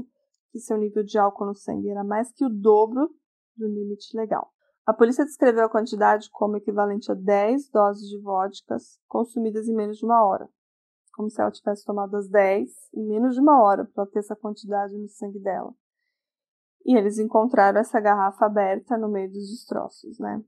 que 0.52 0.58
seu 0.58 0.76
nível 0.76 1.02
de 1.02 1.18
álcool 1.18 1.46
no 1.46 1.54
sangue 1.54 1.88
era 1.88 2.04
mais 2.04 2.30
que 2.30 2.44
o 2.44 2.50
dobro 2.50 3.08
do 3.56 3.66
limite 3.66 4.14
legal. 4.14 4.52
A 4.86 4.92
polícia 4.92 5.24
descreveu 5.24 5.64
a 5.64 5.70
quantidade 5.70 6.30
como 6.30 6.56
equivalente 6.56 7.10
a 7.10 7.14
10 7.14 7.70
doses 7.70 8.08
de 8.08 8.20
vodkas 8.20 8.98
consumidas 9.06 9.68
em 9.68 9.74
menos 9.74 9.98
de 9.98 10.04
uma 10.04 10.24
hora. 10.24 10.48
Como 11.14 11.30
se 11.30 11.40
ela 11.40 11.50
tivesse 11.50 11.84
tomado 11.84 12.16
as 12.16 12.28
10 12.28 12.70
em 12.94 13.06
menos 13.06 13.34
de 13.34 13.40
uma 13.40 13.62
hora 13.62 13.84
para 13.84 14.06
ter 14.06 14.20
essa 14.20 14.34
quantidade 14.34 14.96
no 14.96 15.08
sangue 15.08 15.38
dela. 15.38 15.74
E 16.84 16.96
eles 16.96 17.18
encontraram 17.18 17.78
essa 17.80 18.00
garrafa 18.00 18.46
aberta 18.46 18.96
no 18.96 19.08
meio 19.08 19.30
dos 19.30 19.50
destroços, 19.50 20.18
né? 20.18 20.42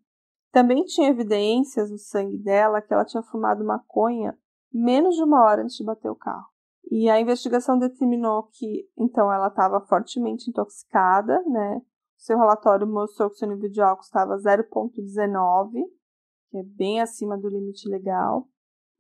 Também 0.51 0.85
tinha 0.85 1.11
evidências 1.11 1.91
no 1.91 1.99
sangue 1.99 2.39
dela 2.39 2.81
que 2.81 2.93
ela 2.93 3.05
tinha 3.05 3.23
fumado 3.23 3.65
maconha 3.65 4.37
menos 4.73 5.15
de 5.15 5.23
uma 5.23 5.45
hora 5.45 5.63
antes 5.63 5.77
de 5.77 5.85
bater 5.85 6.11
o 6.11 6.17
carro. 6.17 6.47
E 6.91 7.09
a 7.09 7.21
investigação 7.21 7.79
determinou 7.79 8.45
que, 8.53 8.89
então, 8.99 9.33
ela 9.33 9.49
estava 9.49 9.81
fortemente 9.81 10.51
intoxicada, 10.51 11.43
né? 11.47 11.81
Seu 12.23 12.39
relatório 12.39 12.87
mostrou 12.87 13.29
que 13.29 13.37
seu 13.37 13.49
nível 13.49 13.69
de 13.69 13.81
álcool 13.81 14.05
estava 14.05 14.37
0,19, 14.37 15.73
que 16.51 16.57
é 16.57 16.63
bem 16.63 17.01
acima 17.01 17.37
do 17.37 17.49
limite 17.49 17.89
legal, 17.89 18.47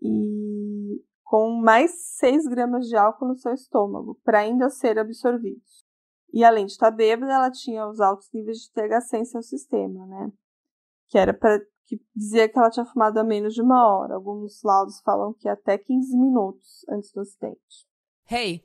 e 0.00 1.00
com 1.22 1.52
mais 1.62 2.16
6 2.18 2.48
gramas 2.48 2.88
de 2.88 2.96
álcool 2.96 3.28
no 3.28 3.36
seu 3.36 3.54
estômago, 3.54 4.18
para 4.24 4.40
ainda 4.40 4.68
ser 4.68 4.98
absorvidos. 4.98 5.86
E 6.32 6.42
além 6.42 6.66
de 6.66 6.72
estar 6.72 6.90
bêbada, 6.90 7.32
ela 7.32 7.50
tinha 7.52 7.86
os 7.86 8.00
altos 8.00 8.28
níveis 8.34 8.58
de 8.58 8.72
THC 8.72 9.18
em 9.18 9.24
seu 9.24 9.40
sistema, 9.40 10.04
né? 10.04 10.32
Que 11.06 11.16
era 11.16 11.32
para 11.32 11.60
que 11.86 12.02
dizia 12.16 12.48
que 12.48 12.58
ela 12.58 12.70
tinha 12.70 12.86
fumado 12.86 13.20
há 13.20 13.24
menos 13.24 13.54
de 13.54 13.62
uma 13.62 13.86
hora. 13.86 14.16
Alguns 14.16 14.60
laudos 14.64 15.00
falam 15.00 15.32
que 15.32 15.48
até 15.48 15.78
15 15.78 16.18
minutos 16.18 16.84
antes 16.88 17.12
do 17.12 17.20
acidente. 17.20 17.86
Hey, 18.28 18.64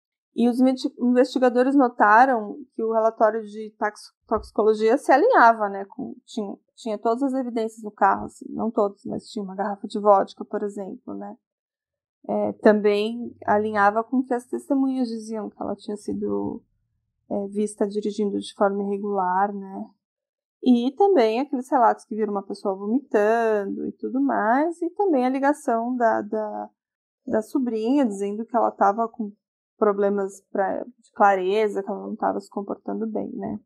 E 0.33 0.47
os 0.47 0.59
investigadores 0.97 1.75
notaram 1.75 2.57
que 2.73 2.81
o 2.81 2.93
relatório 2.93 3.43
de 3.43 3.73
toxicologia 4.25 4.97
se 4.97 5.11
alinhava, 5.11 5.67
né? 5.67 5.83
Com, 5.85 6.15
tinha, 6.25 6.57
tinha 6.75 6.97
todas 6.97 7.21
as 7.23 7.33
evidências 7.33 7.83
no 7.83 7.91
carro, 7.91 8.25
assim, 8.25 8.45
não 8.49 8.71
todas, 8.71 9.03
mas 9.05 9.27
tinha 9.27 9.43
uma 9.43 9.55
garrafa 9.55 9.87
de 9.87 9.99
vodka, 9.99 10.45
por 10.45 10.63
exemplo, 10.63 11.13
né? 11.13 11.35
É, 12.29 12.53
também 12.53 13.35
alinhava 13.45 14.03
com 14.03 14.17
o 14.17 14.23
que 14.23 14.33
as 14.33 14.45
testemunhas 14.45 15.09
diziam, 15.09 15.49
que 15.49 15.61
ela 15.61 15.75
tinha 15.75 15.97
sido 15.97 16.63
é, 17.29 17.47
vista 17.47 17.85
dirigindo 17.85 18.39
de 18.39 18.53
forma 18.53 18.83
irregular, 18.83 19.53
né? 19.53 19.85
E 20.63 20.91
também 20.95 21.39
aqueles 21.39 21.69
relatos 21.69 22.05
que 22.05 22.15
viram 22.15 22.31
uma 22.31 22.43
pessoa 22.43 22.75
vomitando 22.75 23.85
e 23.87 23.91
tudo 23.93 24.21
mais, 24.21 24.81
e 24.81 24.89
também 24.91 25.25
a 25.25 25.29
ligação 25.29 25.95
da, 25.95 26.21
da, 26.21 26.69
da 27.25 27.41
sobrinha 27.41 28.05
dizendo 28.05 28.45
que 28.45 28.55
ela 28.55 28.69
estava 28.69 29.09
com 29.09 29.33
problemas 29.81 30.39
pra, 30.51 30.83
de 30.83 31.11
clareza, 31.15 31.81
que 31.81 31.89
ela 31.89 32.03
não 32.03 32.13
estava 32.13 32.39
se 32.39 32.47
comportando 32.51 33.07
bem, 33.07 33.31
né? 33.33 33.59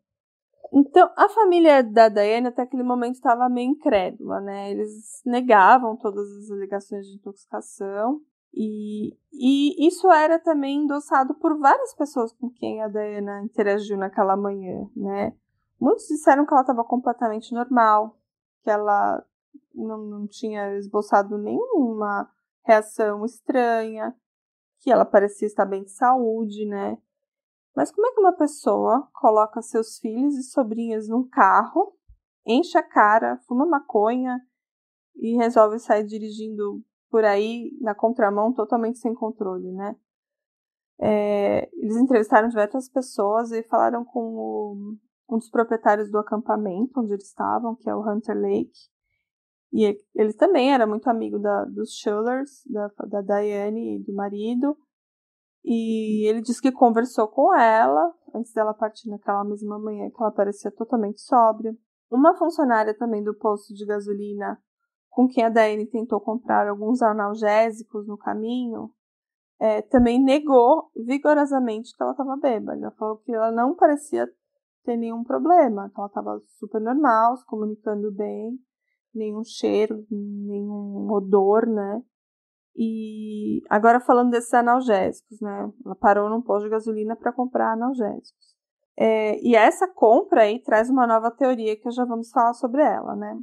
Então, 0.73 1.12
a 1.17 1.28
família 1.28 1.84
da 1.84 2.08
Diane 2.08 2.47
até 2.47 2.62
aquele 2.62 2.84
momento 2.84 3.15
estava 3.15 3.49
meio 3.49 3.71
incrédula, 3.71 4.39
né? 4.39 4.71
Eles 4.71 5.21
negavam 5.25 5.97
todas 5.97 6.25
as 6.38 6.49
alegações 6.49 7.06
de 7.06 7.15
intoxicação 7.15 8.21
e, 8.54 9.13
e 9.34 9.88
isso 9.88 10.10
era 10.10 10.39
também 10.39 10.84
endossado 10.84 11.34
por 11.36 11.60
várias 11.60 11.93
pessoas 11.93 12.32
com 12.32 12.49
quem 12.49 12.82
a 12.82 12.88
Diana 12.88 13.43
interagiu 13.43 13.97
naquela 13.97 14.38
manhã, 14.38 14.89
né? 14.95 15.34
Muitos 15.78 16.08
disseram 16.08 16.45
que 16.45 16.54
ela 16.54 16.62
estava 16.62 16.84
completamente 16.86 17.54
normal, 17.54 18.17
que 18.63 18.69
ela 18.69 19.21
não, 19.73 19.97
não 19.97 20.28
tinha 20.28 20.78
esboçado 20.78 21.38
nenhuma 21.38 22.30
reação 22.63 23.25
estranha, 23.25 24.15
que 24.79 24.91
ela 24.91 25.05
parecia 25.05 25.47
estar 25.47 25.65
bem 25.65 25.83
de 25.83 25.91
saúde, 25.91 26.65
né? 26.65 26.97
Mas 27.75 27.91
como 27.91 28.07
é 28.07 28.11
que 28.11 28.19
uma 28.19 28.33
pessoa 28.33 29.07
coloca 29.13 29.61
seus 29.61 29.99
filhos 29.99 30.35
e 30.35 30.43
sobrinhas 30.43 31.09
num 31.09 31.27
carro, 31.27 31.93
enche 32.45 32.77
a 32.77 32.83
cara, 32.83 33.38
fuma 33.47 33.65
maconha 33.65 34.39
e 35.15 35.35
resolve 35.35 35.79
sair 35.79 36.05
dirigindo 36.05 36.81
por 37.09 37.25
aí 37.25 37.77
na 37.81 37.93
contramão 37.93 38.53
totalmente 38.53 38.99
sem 38.99 39.13
controle, 39.13 39.71
né? 39.71 39.95
É, 40.99 41.69
eles 41.73 41.97
entrevistaram 41.97 42.47
diversas 42.47 42.88
pessoas 42.88 43.51
e 43.51 43.63
falaram 43.63 44.05
com 44.05 44.19
o, 44.19 44.97
um 45.29 45.38
dos 45.38 45.49
proprietários 45.49 46.09
do 46.09 46.17
acampamento 46.17 46.99
onde 46.99 47.13
eles 47.13 47.27
estavam, 47.27 47.75
que 47.75 47.89
é 47.89 47.95
o 47.95 48.01
Hunter 48.01 48.38
Lake. 48.39 48.89
E 49.75 49.99
ele 50.15 50.31
também 50.31 50.73
era 50.73 50.88
muito 50.88 51.09
amigo 51.09 51.38
da, 51.38 51.65
dos 51.65 51.91
Schullers, 51.97 52.63
da, 52.65 52.88
da 53.09 53.21
Diane 53.21 53.97
e 53.97 54.03
do 54.05 54.13
marido. 54.13 54.77
E 55.65 56.25
ele 56.29 56.41
disse 56.41 56.61
que 56.61 56.71
conversou 56.71 57.27
com 57.27 57.53
ela 57.53 58.13
antes 58.33 58.53
dela 58.53 58.73
partir 58.73 59.09
naquela 59.09 59.43
mesma 59.43 59.77
manhã, 59.77 60.09
que 60.09 60.15
ela 60.17 60.31
parecia 60.31 60.71
totalmente 60.71 61.19
sóbria. 61.19 61.75
Uma 62.09 62.38
funcionária 62.38 62.97
também 62.97 63.21
do 63.21 63.33
posto 63.33 63.73
de 63.73 63.85
gasolina 63.85 64.57
com 65.09 65.27
quem 65.27 65.43
a 65.43 65.49
Diane 65.49 65.85
tentou 65.85 66.21
comprar 66.21 66.69
alguns 66.69 67.01
analgésicos 67.01 68.07
no 68.07 68.17
caminho, 68.17 68.89
é, 69.59 69.81
também 69.81 70.23
negou 70.23 70.89
vigorosamente 70.95 71.93
que 71.93 72.01
ela 72.01 72.11
estava 72.11 72.38
bêbada. 72.38 72.79
Ela 72.79 72.91
falou 72.91 73.17
que 73.17 73.33
ela 73.33 73.51
não 73.51 73.75
parecia 73.75 74.25
ter 74.85 74.95
nenhum 74.95 75.21
problema, 75.21 75.89
que 75.89 75.99
ela 75.99 76.07
estava 76.07 76.41
super 76.59 76.79
normal, 76.79 77.35
se 77.35 77.45
comunicando 77.45 78.09
bem, 78.13 78.57
nenhum 79.15 79.43
cheiro, 79.43 80.06
nenhum 80.12 81.12
odor, 81.12 81.65
né? 81.65 82.01
E 82.75 83.62
agora 83.69 83.99
falando 84.01 84.32
desses 84.32 84.54
analgésicos, 84.54 85.39
né? 85.39 85.71
Ela 85.86 85.95
parou 85.95 86.30
num 86.30 86.41
posto 86.41 86.65
de 86.65 86.71
gasolina 86.71 87.15
para 87.15 87.32
comprar 87.32 87.71
analgésicos. 87.71 88.56
É, 88.97 89.39
e 89.41 89.56
essa 89.56 89.88
compra 89.88 90.43
aí 90.43 90.62
traz 90.62 90.89
uma 90.89 91.08
nova 91.08 91.32
teoria 91.32 91.78
que 91.78 91.89
já 91.91 92.06
vamos 92.06 92.32
falar 92.32 92.54
sobre 92.54 92.82
ela, 92.82 93.15
né? 93.15 93.38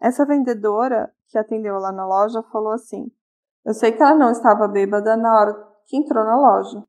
Essa 0.00 0.24
vendedora 0.24 1.12
que 1.28 1.38
atendeu 1.38 1.76
lá 1.76 1.92
na 1.92 2.06
loja 2.06 2.42
falou 2.44 2.72
assim: 2.72 3.10
Eu 3.64 3.74
sei 3.74 3.92
que 3.92 4.02
ela 4.02 4.14
não 4.14 4.30
estava 4.30 4.68
bêbada 4.68 5.16
na 5.16 5.38
hora 5.38 5.68
que 5.86 5.96
entrou 5.96 6.24
na 6.24 6.36
loja. 6.36 6.84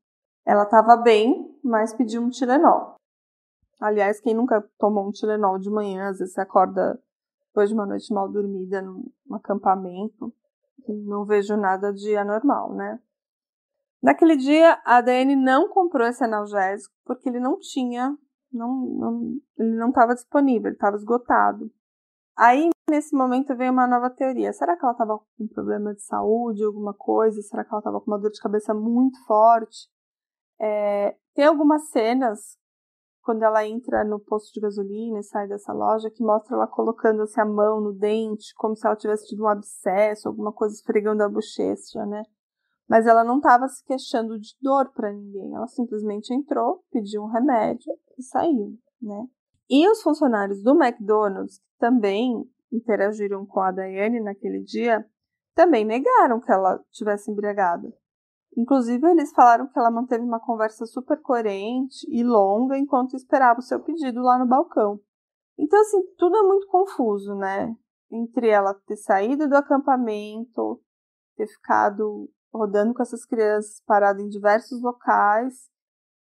Ela 0.46 0.64
estava 0.64 0.98
bem, 0.98 1.58
mas 1.64 1.94
pediu 1.94 2.22
um 2.22 2.30
Tilenol. 2.30 2.96
Aliás, 3.80 4.20
quem 4.20 4.34
nunca 4.34 4.62
tomou 4.78 5.08
um 5.08 5.12
Tilenol 5.12 5.58
de 5.58 5.70
manhã, 5.70 6.10
às 6.10 6.20
vezes 6.20 6.34
você 6.34 6.42
acorda 6.42 7.00
depois 7.60 7.70
de 7.70 7.76
uma 7.76 7.86
noite 7.86 8.14
mal 8.14 8.30
dormida 8.30 8.82
num 8.82 9.12
acampamento, 9.34 10.34
não 10.88 11.26
vejo 11.26 11.58
nada 11.58 11.92
de 11.92 12.16
anormal, 12.16 12.74
né? 12.74 13.00
Naquele 14.02 14.38
dia, 14.38 14.82
a 14.86 15.02
Dani 15.02 15.36
não 15.36 15.68
comprou 15.68 16.08
esse 16.08 16.24
analgésico 16.24 16.96
porque 17.04 17.28
ele 17.28 17.40
não 17.40 17.60
tinha, 17.60 18.18
não, 18.50 18.86
não 18.86 19.40
ele 19.58 19.76
não 19.76 19.90
estava 19.90 20.16
disponível, 20.16 20.68
ele 20.68 20.76
estava 20.76 20.96
esgotado. 20.96 21.70
Aí, 22.38 22.70
nesse 22.90 23.14
momento, 23.14 23.54
veio 23.58 23.74
uma 23.74 23.86
nova 23.86 24.10
teoria. 24.10 24.54
Será 24.54 24.78
que 24.78 24.86
ela 24.86 24.94
estava 24.94 25.20
com 25.38 25.48
problema 25.50 25.94
de 25.94 26.02
saúde, 26.02 26.64
alguma 26.64 26.94
coisa? 26.94 27.42
Será 27.42 27.66
que 27.66 27.74
ela 27.74 27.80
estava 27.80 28.00
com 28.00 28.10
uma 28.10 28.20
dor 28.20 28.32
de 28.32 28.40
cabeça 28.40 28.74
muito 28.74 29.22
forte? 29.26 29.90
É, 30.62 31.18
tem 31.36 31.44
algumas 31.44 31.90
cenas, 31.90 32.58
quando 33.22 33.44
ela 33.44 33.66
entra 33.66 34.04
no 34.04 34.20
posto 34.20 34.54
de 34.54 34.60
gasolina 34.60 35.20
e 35.20 35.24
sai 35.24 35.48
dessa 35.48 35.74
loja, 35.74 36.10
que 36.10 36.24
mostra 36.24 36.56
ela 36.56 36.68
colocando 36.68 37.22
assim, 37.22 37.42
a 37.42 37.46
mão 37.46 37.82
no 37.82 37.94
dente, 37.94 38.54
como 38.56 38.76
se 38.76 38.86
ela 38.86 38.96
tivesse 38.96 39.28
tido 39.28 39.44
um 39.44 39.48
abscesso, 39.48 40.28
alguma 40.28 40.52
coisa 40.52 40.76
esfregando 40.76 41.24
a 41.24 41.30
bochecha, 41.30 42.06
né? 42.06 42.24
Mas 42.88 43.06
ela 43.06 43.24
não 43.24 43.38
estava 43.38 43.68
se 43.68 43.84
queixando 43.86 44.40
de 44.40 44.56
dor 44.62 44.92
para 44.94 45.14
ninguém. 45.14 45.54
Ela 45.54 45.68
simplesmente 45.68 46.34
entrou, 46.34 46.84
pediu 46.92 47.22
um 47.22 47.28
remédio 47.28 47.94
e 48.18 48.24
saiu, 48.24 48.74
né? 49.02 49.28
E 49.70 49.88
os 49.88 50.02
funcionários 50.02 50.64
do 50.64 50.72
McDonald's 50.72 51.62
também 51.78 52.44
interagiram 52.72 53.46
com 53.46 53.60
a 53.60 53.72
Daiane 53.72 54.20
naquele 54.20 54.64
dia 54.64 55.06
também 55.60 55.84
negaram 55.84 56.40
que 56.40 56.52
ela 56.52 56.80
tivesse 56.90 57.30
embriagada. 57.30 57.92
Inclusive, 58.58 59.08
eles 59.08 59.32
falaram 59.32 59.68
que 59.68 59.78
ela 59.78 59.92
manteve 59.92 60.24
uma 60.24 60.40
conversa 60.40 60.86
super 60.86 61.22
coerente 61.22 62.06
e 62.10 62.24
longa 62.24 62.78
enquanto 62.78 63.16
esperava 63.16 63.60
o 63.60 63.64
seu 63.64 63.80
pedido 63.80 64.22
lá 64.22 64.38
no 64.40 64.48
balcão. 64.48 65.00
Então, 65.58 65.80
assim, 65.82 66.02
tudo 66.18 66.38
é 66.38 66.42
muito 66.42 66.68
confuso, 66.68 67.36
né? 67.36 67.76
Entre 68.12 68.50
ela 68.50 68.74
ter 68.74 68.96
saído 68.96 69.48
do 69.48 69.56
acampamento, 69.56 70.82
ter 71.36 71.48
ficado 71.48 72.30
rodando 72.52 72.94
com 72.94 73.02
essas 73.02 73.26
crianças 73.26 73.82
parada 73.86 74.22
em 74.22 74.28
diversos 74.28 74.82
locais, 74.82 75.70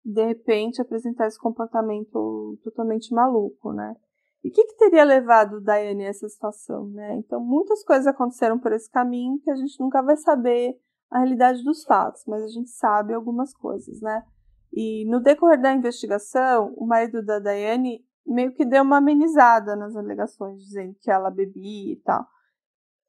de 0.05 0.25
repente 0.25 0.81
apresentar 0.81 1.27
esse 1.27 1.39
comportamento 1.39 2.57
totalmente 2.63 3.13
maluco, 3.13 3.73
né? 3.73 3.95
E 4.43 4.49
o 4.49 4.51
que, 4.51 4.63
que 4.63 4.77
teria 4.77 5.03
levado 5.03 5.59
Daiane 5.59 6.05
a 6.05 6.09
essa 6.09 6.29
situação, 6.29 6.87
né? 6.89 7.15
Então, 7.15 7.41
muitas 7.41 7.83
coisas 7.83 8.07
aconteceram 8.07 8.57
por 8.57 8.71
esse 8.71 8.89
caminho 8.89 9.39
que 9.41 9.51
a 9.51 9.55
gente 9.55 9.79
nunca 9.79 10.01
vai 10.01 10.15
saber 10.15 10.79
a 11.09 11.19
realidade 11.19 11.63
dos 11.63 11.83
fatos, 11.83 12.23
mas 12.27 12.43
a 12.43 12.47
gente 12.47 12.69
sabe 12.69 13.13
algumas 13.13 13.53
coisas, 13.53 14.01
né? 14.01 14.23
E 14.71 15.05
no 15.09 15.19
decorrer 15.19 15.59
da 15.59 15.73
investigação, 15.73 16.73
o 16.77 16.85
marido 16.85 17.25
da 17.25 17.39
Daiane 17.39 18.05
meio 18.25 18.53
que 18.53 18.63
deu 18.63 18.83
uma 18.83 18.97
amenizada 18.97 19.75
nas 19.75 19.95
alegações, 19.95 20.61
dizendo 20.61 20.95
que 21.01 21.09
ela 21.09 21.31
bebia 21.31 21.93
e 21.93 22.01
tal. 22.03 22.25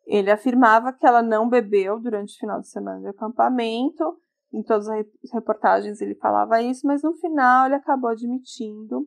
Ele 0.07 0.31
afirmava 0.31 0.93
que 0.93 1.07
ela 1.07 1.23
não 1.23 1.49
bebeu 1.49 2.01
durante 2.01 2.35
o 2.35 2.39
final 2.39 2.61
de 2.61 2.69
semana 2.69 3.01
de 3.01 3.09
acampamento. 3.09 4.19
Em 4.53 4.63
todas 4.63 4.89
as 4.89 5.07
reportagens 5.33 6.01
ele 6.01 6.15
falava 6.15 6.61
isso, 6.63 6.87
mas 6.87 7.03
no 7.03 7.15
final 7.15 7.67
ele 7.67 7.77
acabou 7.77 8.11
admitindo 8.11 9.07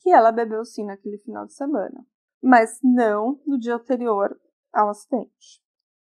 que 0.00 0.10
ela 0.10 0.30
bebeu 0.30 0.64
sim 0.64 0.84
naquele 0.84 1.18
final 1.18 1.46
de 1.46 1.54
semana, 1.54 2.06
mas 2.42 2.78
não 2.82 3.40
no 3.46 3.58
dia 3.58 3.74
anterior 3.74 4.38
ao 4.72 4.90
acidente. 4.90 5.63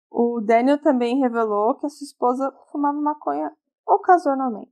O 0.09 0.41
Daniel 0.41 0.81
também 0.81 1.19
revelou 1.19 1.75
que 1.75 1.85
a 1.85 1.89
sua 1.89 2.05
esposa 2.05 2.51
fumava 2.71 2.99
maconha 2.99 3.51
ocasionalmente, 3.85 4.71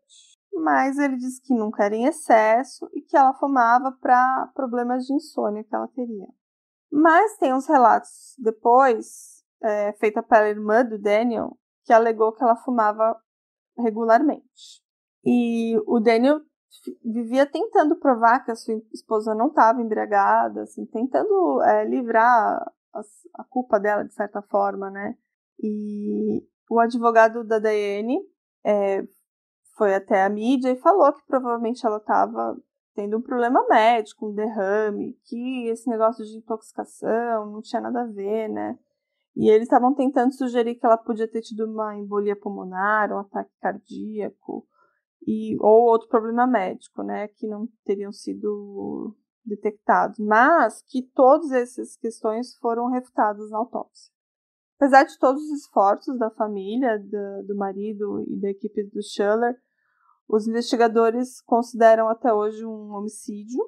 mas 0.53 0.97
ele 0.97 1.17
disse 1.17 1.41
que 1.41 1.53
nunca 1.53 1.85
era 1.85 1.95
em 1.95 2.05
excesso 2.05 2.89
e 2.93 3.01
que 3.01 3.15
ela 3.15 3.33
fumava 3.33 3.91
para 3.91 4.49
problemas 4.53 5.05
de 5.05 5.13
insônia 5.13 5.63
que 5.63 5.75
ela 5.75 5.87
teria. 5.89 6.27
Mas 6.91 7.37
tem 7.37 7.53
uns 7.53 7.67
relatos 7.67 8.35
depois, 8.37 9.43
é, 9.61 9.93
feita 9.93 10.23
pela 10.23 10.49
irmã 10.49 10.83
do 10.83 10.97
Daniel, 10.97 11.57
que 11.83 11.93
alegou 11.93 12.33
que 12.33 12.43
ela 12.43 12.55
fumava 12.55 13.19
regularmente. 13.77 14.81
E 15.23 15.77
o 15.85 15.99
Daniel 15.99 16.39
vivia 17.03 17.45
tentando 17.45 17.95
provar 17.95 18.43
que 18.43 18.51
a 18.51 18.55
sua 18.55 18.75
esposa 18.93 19.33
não 19.33 19.47
estava 19.47 19.81
embriagada, 19.81 20.63
assim, 20.63 20.85
tentando 20.85 21.61
é, 21.63 21.85
livrar 21.85 22.61
a, 22.93 23.01
a, 23.35 23.43
culpa 23.43 23.79
dela 23.79 24.03
de 24.03 24.13
certa 24.13 24.41
forma, 24.41 24.89
né? 24.89 25.15
E 25.59 26.43
o 26.69 26.79
advogado 26.79 27.43
da 27.43 27.59
Daiane 27.59 28.19
é, 28.63 29.03
foi 29.75 29.93
até 29.93 30.23
a 30.23 30.29
mídia 30.29 30.71
e 30.71 30.77
falou 30.77 31.13
que 31.13 31.25
provavelmente 31.25 31.85
ela 31.85 31.97
estava 31.97 32.57
tendo 32.93 33.17
um 33.17 33.21
problema 33.21 33.65
médico, 33.67 34.27
um 34.27 34.33
derrame, 34.33 35.17
que 35.25 35.67
esse 35.67 35.89
negócio 35.89 36.23
de 36.25 36.37
intoxicação 36.37 37.51
não 37.51 37.61
tinha 37.61 37.81
nada 37.81 38.01
a 38.01 38.07
ver, 38.07 38.47
né? 38.49 38.77
E 39.35 39.49
eles 39.49 39.63
estavam 39.63 39.93
tentando 39.93 40.33
sugerir 40.33 40.75
que 40.75 40.85
ela 40.85 40.97
podia 40.97 41.27
ter 41.27 41.41
tido 41.41 41.65
uma 41.65 41.93
embolia 41.95 42.37
pulmonar, 42.37 43.11
um 43.11 43.19
ataque 43.19 43.51
cardíaco, 43.59 44.65
e, 45.27 45.57
ou 45.59 45.85
outro 45.87 46.07
problema 46.07 46.45
médico, 46.45 47.03
né, 47.03 47.27
que 47.27 47.47
não 47.47 47.67
teriam 47.83 48.13
sido 48.13 49.15
detectados, 49.43 50.17
mas 50.19 50.81
que 50.83 51.01
todas 51.01 51.51
essas 51.51 51.97
questões 51.97 52.55
foram 52.57 52.89
refutadas 52.89 53.49
na 53.49 53.57
autópsia. 53.57 54.14
Apesar 54.77 55.03
de 55.03 55.17
todos 55.17 55.41
os 55.41 55.61
esforços 55.61 56.17
da 56.17 56.29
família, 56.29 56.99
do, 56.99 57.47
do 57.47 57.55
marido 57.55 58.23
e 58.27 58.39
da 58.39 58.49
equipe 58.49 58.83
do 58.83 59.01
Schuller, 59.01 59.55
os 60.27 60.47
investigadores 60.47 61.41
consideram 61.41 62.09
até 62.09 62.33
hoje 62.33 62.65
um 62.65 62.93
homicídio 62.93 63.63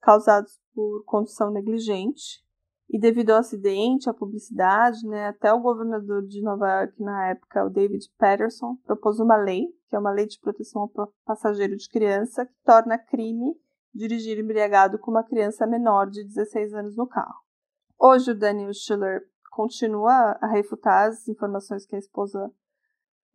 causado 0.00 0.46
por 0.74 1.04
condução 1.04 1.50
negligente. 1.50 2.42
E 2.90 2.98
devido 2.98 3.30
ao 3.30 3.38
acidente, 3.38 4.10
à 4.10 4.14
publicidade, 4.14 5.06
né, 5.06 5.28
até 5.28 5.52
o 5.52 5.60
governador 5.60 6.26
de 6.26 6.42
Nova 6.42 6.80
York 6.80 7.02
na 7.02 7.30
época, 7.30 7.64
o 7.64 7.70
David 7.70 8.06
Patterson, 8.18 8.76
propôs 8.84 9.18
uma 9.18 9.36
lei 9.36 9.66
que 9.94 9.96
é 9.96 10.00
uma 10.00 10.10
lei 10.10 10.26
de 10.26 10.40
proteção 10.40 10.82
ao 10.82 11.12
passageiro 11.24 11.76
de 11.76 11.88
criança, 11.88 12.44
que 12.44 12.54
torna 12.64 12.98
crime 12.98 13.54
dirigir 13.94 14.40
embriagado 14.40 14.98
com 14.98 15.12
uma 15.12 15.22
criança 15.22 15.68
menor 15.68 16.10
de 16.10 16.24
16 16.24 16.74
anos 16.74 16.96
no 16.96 17.06
carro. 17.06 17.36
Hoje, 17.96 18.32
o 18.32 18.34
Daniel 18.34 18.72
Schiller 18.72 19.22
continua 19.54 20.36
a 20.40 20.48
refutar 20.48 21.08
as 21.08 21.28
informações 21.28 21.86
que 21.86 21.94
a 21.94 21.98
esposa 21.98 22.50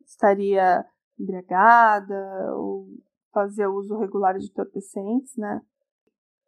estaria 0.06 0.86
embriagada 1.18 2.54
ou 2.56 2.88
fazia 3.34 3.70
uso 3.70 3.98
regular 3.98 4.38
de 4.38 4.48
entorpecentes, 4.48 5.36
né? 5.38 5.62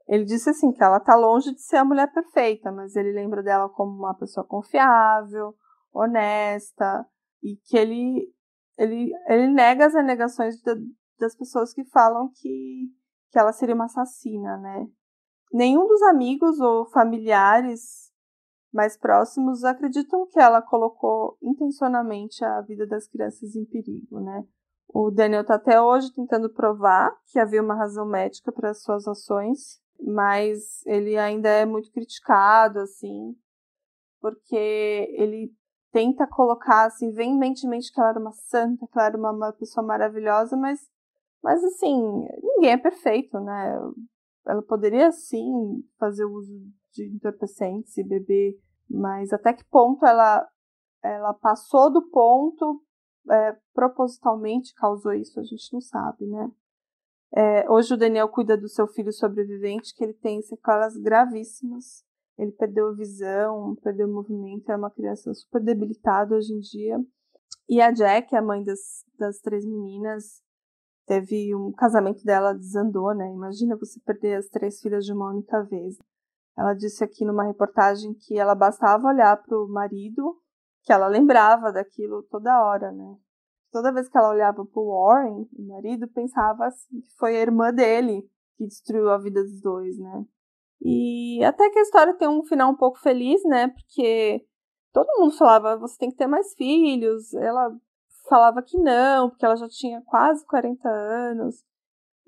Ele 0.07 0.25
disse 0.25 0.49
assim 0.49 0.73
que 0.73 0.83
ela 0.83 0.97
está 0.97 1.15
longe 1.15 1.53
de 1.53 1.61
ser 1.61 1.77
a 1.77 1.85
mulher 1.85 2.11
perfeita, 2.11 2.71
mas 2.71 2.95
ele 2.97 3.13
lembra 3.13 3.41
dela 3.41 3.69
como 3.69 3.97
uma 3.97 4.13
pessoa 4.13 4.45
confiável, 4.45 5.55
honesta 5.93 7.05
e 7.41 7.55
que 7.55 7.77
ele 7.77 8.29
ele, 8.77 9.11
ele 9.27 9.47
nega 9.47 9.85
as 9.85 9.95
alegações 9.95 10.55
das 11.19 11.35
pessoas 11.35 11.71
que 11.73 11.85
falam 11.85 12.31
que, 12.33 12.89
que 13.29 13.37
ela 13.37 13.53
seria 13.53 13.75
uma 13.75 13.85
assassina, 13.85 14.57
né? 14.57 14.87
Nenhum 15.53 15.87
dos 15.87 16.01
amigos 16.03 16.59
ou 16.59 16.89
familiares 16.89 18.10
mais 18.73 18.97
próximos 18.97 19.63
acreditam 19.63 20.25
que 20.27 20.39
ela 20.39 20.61
colocou 20.61 21.37
intencionalmente 21.41 22.43
a 22.43 22.61
vida 22.61 22.87
das 22.87 23.07
crianças 23.07 23.55
em 23.55 23.65
perigo, 23.65 24.19
né? 24.19 24.45
O 24.93 25.09
Daniel 25.09 25.41
está 25.41 25.55
até 25.55 25.81
hoje 25.81 26.13
tentando 26.13 26.49
provar 26.53 27.15
que 27.27 27.39
havia 27.39 27.61
uma 27.61 27.75
razão 27.75 28.05
médica 28.05 28.51
para 28.51 28.73
suas 28.73 29.07
ações, 29.07 29.81
mas 30.01 30.85
ele 30.85 31.17
ainda 31.17 31.49
é 31.49 31.65
muito 31.65 31.91
criticado, 31.91 32.79
assim, 32.79 33.35
porque 34.19 34.55
ele 35.17 35.53
tenta 35.91 36.27
colocar 36.27 36.85
assim 36.85 37.11
veementemente 37.11 37.91
que 37.91 37.99
ela 37.99 38.09
era 38.09 38.19
uma 38.19 38.31
santa, 38.31 38.87
que 38.87 38.97
ela 38.97 39.07
era 39.07 39.17
uma, 39.17 39.31
uma 39.31 39.53
pessoa 39.53 39.85
maravilhosa, 39.85 40.55
mas, 40.55 40.79
mas 41.43 41.63
assim, 41.63 41.97
ninguém 42.41 42.71
é 42.71 42.77
perfeito, 42.77 43.39
né? 43.39 43.77
Ela 44.45 44.61
poderia 44.61 45.11
sim 45.11 45.83
fazer 45.99 46.25
uso 46.25 46.53
de 46.93 47.07
entorpecentes 47.07 47.97
e 47.97 48.03
beber, 48.03 48.59
mas 48.89 49.31
até 49.33 49.53
que 49.53 49.63
ponto 49.65 50.05
ela, 50.05 50.47
ela 51.03 51.33
passou 51.33 51.91
do 51.91 52.09
ponto 52.09 52.83
é, 53.29 53.57
propositalmente 53.73 54.73
causou 54.75 55.13
isso, 55.13 55.39
a 55.39 55.43
gente 55.43 55.71
não 55.73 55.81
sabe, 55.81 56.25
né? 56.25 56.51
É, 57.33 57.71
hoje 57.71 57.93
o 57.93 57.97
Daniel 57.97 58.27
cuida 58.27 58.57
do 58.57 58.67
seu 58.67 58.87
filho 58.87 59.11
sobrevivente, 59.11 59.95
que 59.95 60.03
ele 60.03 60.13
tem 60.13 60.41
sequelas 60.41 60.97
gravíssimas 60.97 62.03
ele 62.41 62.51
perdeu 62.53 62.87
a 62.87 62.93
visão, 62.93 63.75
perdeu 63.83 64.07
o 64.07 64.13
movimento, 64.13 64.71
é 64.71 64.75
uma 64.75 64.89
criança 64.89 65.31
super 65.31 65.61
debilitada 65.61 66.35
hoje 66.35 66.51
em 66.51 66.59
dia. 66.59 66.97
E 67.69 67.79
a 67.79 67.91
Jack, 67.91 68.35
a 68.35 68.41
mãe 68.41 68.63
das, 68.63 69.05
das 69.17 69.39
três 69.39 69.63
meninas, 69.63 70.41
teve 71.05 71.55
um 71.55 71.71
casamento 71.71 72.23
dela 72.23 72.53
desandou, 72.53 73.13
né? 73.13 73.31
Imagina 73.31 73.77
você 73.77 73.99
perder 73.99 74.37
as 74.37 74.47
três 74.47 74.81
filhas 74.81 75.05
de 75.05 75.13
uma 75.13 75.29
única 75.29 75.61
vez. 75.65 75.97
Ela 76.57 76.73
disse 76.73 77.03
aqui 77.03 77.25
numa 77.25 77.43
reportagem 77.45 78.13
que 78.13 78.37
ela 78.37 78.53
bastava 78.53 79.07
olhar 79.07 79.41
para 79.41 79.57
o 79.57 79.67
marido, 79.67 80.37
que 80.83 80.91
ela 80.91 81.07
lembrava 81.07 81.71
daquilo 81.71 82.23
toda 82.23 82.63
hora, 82.63 82.91
né? 82.91 83.17
Toda 83.71 83.93
vez 83.93 84.09
que 84.09 84.17
ela 84.17 84.29
olhava 84.29 84.65
para 84.65 84.81
o 84.81 85.05
Warren, 85.05 85.47
o 85.57 85.67
marido, 85.67 86.07
pensava 86.07 86.65
assim, 86.65 86.99
que 87.01 87.15
foi 87.17 87.37
a 87.37 87.41
irmã 87.41 87.73
dele 87.73 88.29
que 88.57 88.67
destruiu 88.67 89.09
a 89.09 89.17
vida 89.17 89.41
dos 89.41 89.61
dois, 89.61 89.97
né? 89.97 90.25
E 90.81 91.43
até 91.43 91.69
que 91.69 91.79
a 91.79 91.83
história 91.83 92.13
tem 92.15 92.27
um 92.27 92.43
final 92.43 92.71
um 92.71 92.75
pouco 92.75 92.99
feliz, 92.99 93.43
né? 93.45 93.69
Porque 93.69 94.45
todo 94.91 95.19
mundo 95.19 95.37
falava, 95.37 95.77
você 95.77 95.97
tem 95.97 96.09
que 96.09 96.17
ter 96.17 96.27
mais 96.27 96.53
filhos. 96.55 97.33
Ela 97.33 97.73
falava 98.27 98.61
que 98.61 98.77
não, 98.77 99.29
porque 99.29 99.45
ela 99.45 99.55
já 99.55 99.69
tinha 99.69 100.01
quase 100.01 100.45
40 100.45 100.89
anos. 100.89 101.63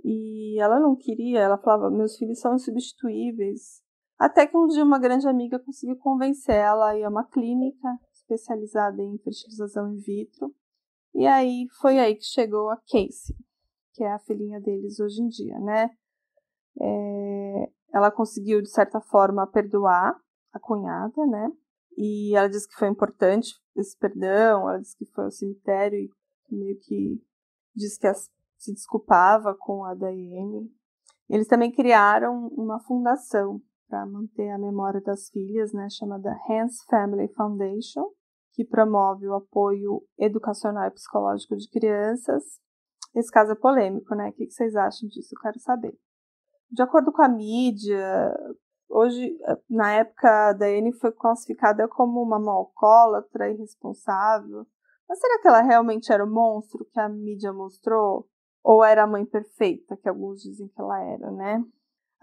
E 0.04 0.60
ela 0.62 0.80
não 0.80 0.96
queria, 0.96 1.40
ela 1.40 1.58
falava, 1.58 1.90
meus 1.90 2.18
filhos 2.18 2.40
são 2.40 2.56
insubstituíveis. 2.56 3.83
Até 4.24 4.48
que 4.48 4.56
um 4.56 4.68
dia 4.68 4.82
uma 4.86 5.00
grande 5.00 5.28
amiga 5.28 5.60
conseguiu 5.60 5.98
convencer 5.98 6.56
ela 6.56 6.92
a 6.92 6.98
ir 6.98 7.04
a 7.04 7.10
uma 7.10 7.26
clínica 7.26 7.90
especializada 8.14 9.04
em 9.04 9.18
fertilização 9.18 9.92
in 9.92 9.98
vitro. 9.98 10.56
E 11.14 11.28
aí 11.28 11.68
foi 11.82 12.00
aí 12.00 12.16
que 12.16 12.24
chegou 12.24 12.70
a 12.70 12.78
Casey, 12.90 13.36
que 13.92 14.02
é 14.02 14.14
a 14.14 14.20
filhinha 14.20 14.62
deles 14.62 14.98
hoje 15.02 15.22
em 15.22 15.28
dia, 15.28 15.60
né? 15.60 15.90
É, 16.80 17.70
ela 17.94 18.10
conseguiu, 18.10 18.62
de 18.62 18.70
certa 18.70 19.02
forma, 19.02 19.46
perdoar 19.46 20.16
a 20.54 20.60
cunhada, 20.60 21.26
né? 21.26 21.52
E 21.98 22.34
ela 22.34 22.48
disse 22.48 22.70
que 22.70 22.76
foi 22.76 22.88
importante 22.88 23.54
esse 23.76 23.98
perdão, 23.98 24.70
ela 24.70 24.80
disse 24.80 24.98
que 24.98 25.06
foi 25.08 25.26
ao 25.26 25.32
cemitério 25.32 26.00
e 26.00 26.10
meio 26.50 26.80
que 26.80 27.22
disse 27.76 28.00
que 28.00 28.08
se 28.14 28.72
desculpava 28.74 29.54
com 29.54 29.84
a 29.84 29.94
Daiane. 29.94 30.72
Eles 31.28 31.50
também 31.50 31.74
criaram 31.74 32.48
uma 32.56 32.80
fundação 32.80 33.62
para 33.88 34.06
manter 34.06 34.50
a 34.50 34.58
memória 34.58 35.02
das 35.02 35.30
filhas, 35.30 35.74
né, 35.74 35.88
chamada 35.90 36.36
Hans 36.50 36.84
Family 36.90 37.28
Foundation, 37.34 38.10
que 38.54 38.64
promove 38.64 39.28
o 39.28 39.34
apoio 39.34 40.04
educacional 40.18 40.88
e 40.88 40.92
psicológico 40.92 41.56
de 41.56 41.70
crianças. 41.70 42.44
Esse 43.16 43.32
caso 43.32 43.52
é 43.52 43.56
polêmico, 43.56 44.16
né? 44.16 44.30
O 44.30 44.34
que 44.34 44.50
vocês 44.50 44.76
acham 44.76 45.08
disso? 45.10 45.36
Eu 45.36 45.42
quero 45.42 45.60
saber. 45.60 45.96
De 46.72 46.82
acordo 46.82 47.12
com 47.12 47.22
a 47.22 47.30
mídia, 47.30 48.36
hoje, 48.90 49.38
na 49.70 49.92
época, 49.94 50.54
da 50.54 50.66
Anne 50.66 50.92
foi 50.94 51.12
classificada 51.12 51.88
como 51.88 52.22
uma 52.22 52.40
malcólatra 52.40 53.52
irresponsável. 53.52 54.66
Mas 55.08 55.20
será 55.20 55.40
que 55.40 55.48
ela 55.48 55.62
realmente 55.62 56.12
era 56.12 56.24
o 56.24 56.30
monstro 56.30 56.86
que 56.86 57.00
a 57.00 57.10
mídia 57.10 57.54
mostrou? 57.54 58.28
Ou 58.64 58.84
era 58.84 59.04
a 59.04 59.08
mãe 59.08 59.26
perfeita, 59.26 59.98
que 59.98 60.10
alguns 60.10 60.42
dizem 60.42 60.68
que 60.68 60.82
ela 60.82 61.00
era, 61.04 61.30
né? 61.32 61.64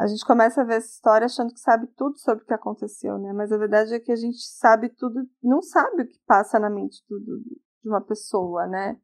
A 0.01 0.07
gente 0.07 0.25
começa 0.25 0.63
a 0.63 0.65
ver 0.65 0.77
essa 0.77 0.89
história 0.89 1.27
achando 1.27 1.53
que 1.53 1.61
sabe 1.61 1.87
tudo 1.89 2.17
sobre 2.17 2.43
o 2.43 2.47
que 2.47 2.55
aconteceu, 2.55 3.19
né? 3.19 3.35
Mas 3.35 3.53
a 3.53 3.59
verdade 3.59 3.93
é 3.93 4.01
que 4.01 4.11
a 4.11 4.17
gente 4.17 4.39
sabe 4.39 4.89
tudo, 4.89 5.29
não 5.43 5.61
sabe 5.61 6.05
o 6.05 6.07
que 6.09 6.19
passa 6.27 6.59
na 6.59 6.71
mente 6.71 7.05
do, 7.07 7.21
do, 7.21 7.39
de 7.39 7.87
uma 7.87 8.01
pessoa, 8.01 8.67
né? 8.67 8.99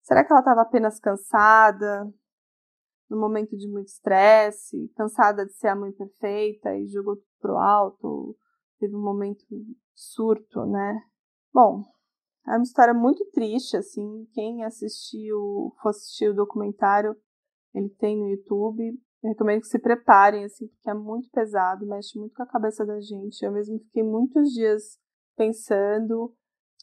Será 0.00 0.24
que 0.24 0.32
ela 0.32 0.40
estava 0.40 0.62
apenas 0.62 0.98
cansada, 0.98 2.10
no 3.10 3.20
momento 3.20 3.58
de 3.58 3.68
muito 3.68 3.88
estresse, 3.88 4.90
cansada 4.96 5.44
de 5.44 5.52
ser 5.52 5.68
a 5.68 5.76
mãe 5.76 5.92
perfeita 5.92 6.74
e 6.74 6.86
jogou 6.86 7.16
tudo 7.16 7.28
pro 7.38 7.58
alto? 7.58 8.34
Teve 8.78 8.96
um 8.96 9.02
momento 9.02 9.44
surto, 9.94 10.64
né? 10.64 10.98
Bom, 11.52 11.82
é 12.48 12.52
uma 12.52 12.62
história 12.62 12.94
muito 12.94 13.22
triste, 13.32 13.76
assim. 13.76 14.26
Quem 14.32 14.64
assistiu, 14.64 15.74
for 15.82 15.90
assistir 15.90 16.30
o 16.30 16.34
documentário, 16.34 17.14
ele 17.74 17.90
tem 17.90 18.16
no 18.16 18.30
YouTube. 18.30 18.98
Eu 19.26 19.30
recomendo 19.30 19.60
que 19.60 19.66
se 19.66 19.78
preparem, 19.80 20.44
assim, 20.44 20.68
porque 20.68 20.88
é 20.88 20.94
muito 20.94 21.28
pesado, 21.30 21.84
mexe 21.84 22.16
muito 22.16 22.34
com 22.34 22.44
a 22.44 22.46
cabeça 22.46 22.86
da 22.86 23.00
gente. 23.00 23.44
Eu 23.44 23.50
mesmo 23.50 23.78
fiquei 23.80 24.04
muitos 24.04 24.50
dias 24.52 25.00
pensando, 25.36 26.32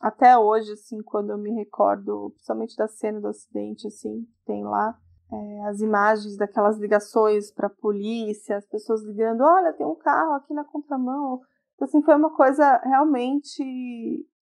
até 0.01 0.37
hoje, 0.37 0.73
assim, 0.73 1.01
quando 1.01 1.31
eu 1.31 1.37
me 1.37 1.51
recordo, 1.51 2.31
principalmente 2.31 2.75
da 2.75 2.87
cena 2.87 3.21
do 3.21 3.29
acidente, 3.29 3.87
assim, 3.87 4.27
tem 4.45 4.61
lá 4.61 4.99
é, 5.31 5.67
as 5.69 5.79
imagens 5.79 6.35
daquelas 6.35 6.77
ligações 6.77 7.49
para 7.49 7.67
a 7.67 7.73
polícia, 7.73 8.57
as 8.57 8.67
pessoas 8.67 9.01
ligando, 9.03 9.41
olha, 9.41 9.71
tem 9.71 9.87
um 9.87 9.95
carro 9.95 10.33
aqui 10.33 10.53
na 10.53 10.65
contramão. 10.65 11.39
Então, 11.75 11.87
assim, 11.87 12.03
foi 12.03 12.15
uma 12.15 12.35
coisa 12.35 12.77
realmente 12.83 13.63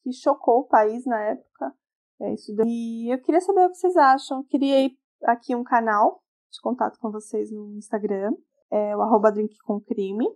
que 0.01 0.11
chocou 0.11 0.61
o 0.61 0.67
país 0.67 1.05
na 1.05 1.21
época. 1.21 1.71
É 2.19 2.33
isso 2.33 2.55
daí. 2.55 2.67
E 2.67 3.13
eu 3.13 3.21
queria 3.21 3.41
saber 3.41 3.65
o 3.65 3.69
que 3.69 3.77
vocês 3.77 3.95
acham. 3.95 4.43
Criei 4.45 4.97
aqui 5.23 5.55
um 5.55 5.63
canal 5.63 6.20
de 6.51 6.61
contato 6.61 6.99
com 6.99 7.09
vocês 7.11 7.51
no 7.51 7.75
Instagram, 7.77 8.33
é 8.69 8.95
o 8.95 9.01
arroba 9.01 9.31
drinkcomcrime. 9.31 10.27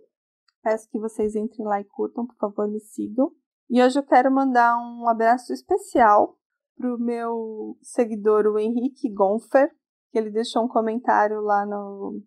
Peço 0.62 0.88
que 0.90 0.98
vocês 0.98 1.36
entrem 1.36 1.66
lá 1.66 1.80
e 1.80 1.84
curtam, 1.84 2.26
por 2.26 2.36
favor, 2.36 2.68
me 2.68 2.80
sigam. 2.80 3.30
E 3.68 3.82
hoje 3.82 3.98
eu 3.98 4.02
quero 4.02 4.30
mandar 4.30 4.76
um 4.78 5.08
abraço 5.08 5.52
especial 5.52 6.36
pro 6.76 6.98
meu 6.98 7.76
seguidor, 7.82 8.46
o 8.46 8.58
Henrique 8.58 9.12
Gonfer, 9.12 9.70
que 10.10 10.18
ele 10.18 10.30
deixou 10.30 10.64
um 10.64 10.68
comentário 10.68 11.40
lá 11.40 11.64
no, 11.64 12.20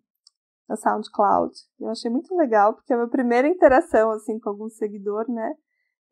na 0.68 0.76
SoundCloud. 0.76 1.52
Eu 1.78 1.88
achei 1.88 2.10
muito 2.10 2.34
legal, 2.34 2.74
porque 2.74 2.92
é 2.92 2.96
a 2.96 2.98
minha 2.98 3.10
primeira 3.10 3.48
interação 3.48 4.10
assim 4.10 4.38
com 4.38 4.50
algum 4.50 4.68
seguidor, 4.68 5.30
né? 5.30 5.54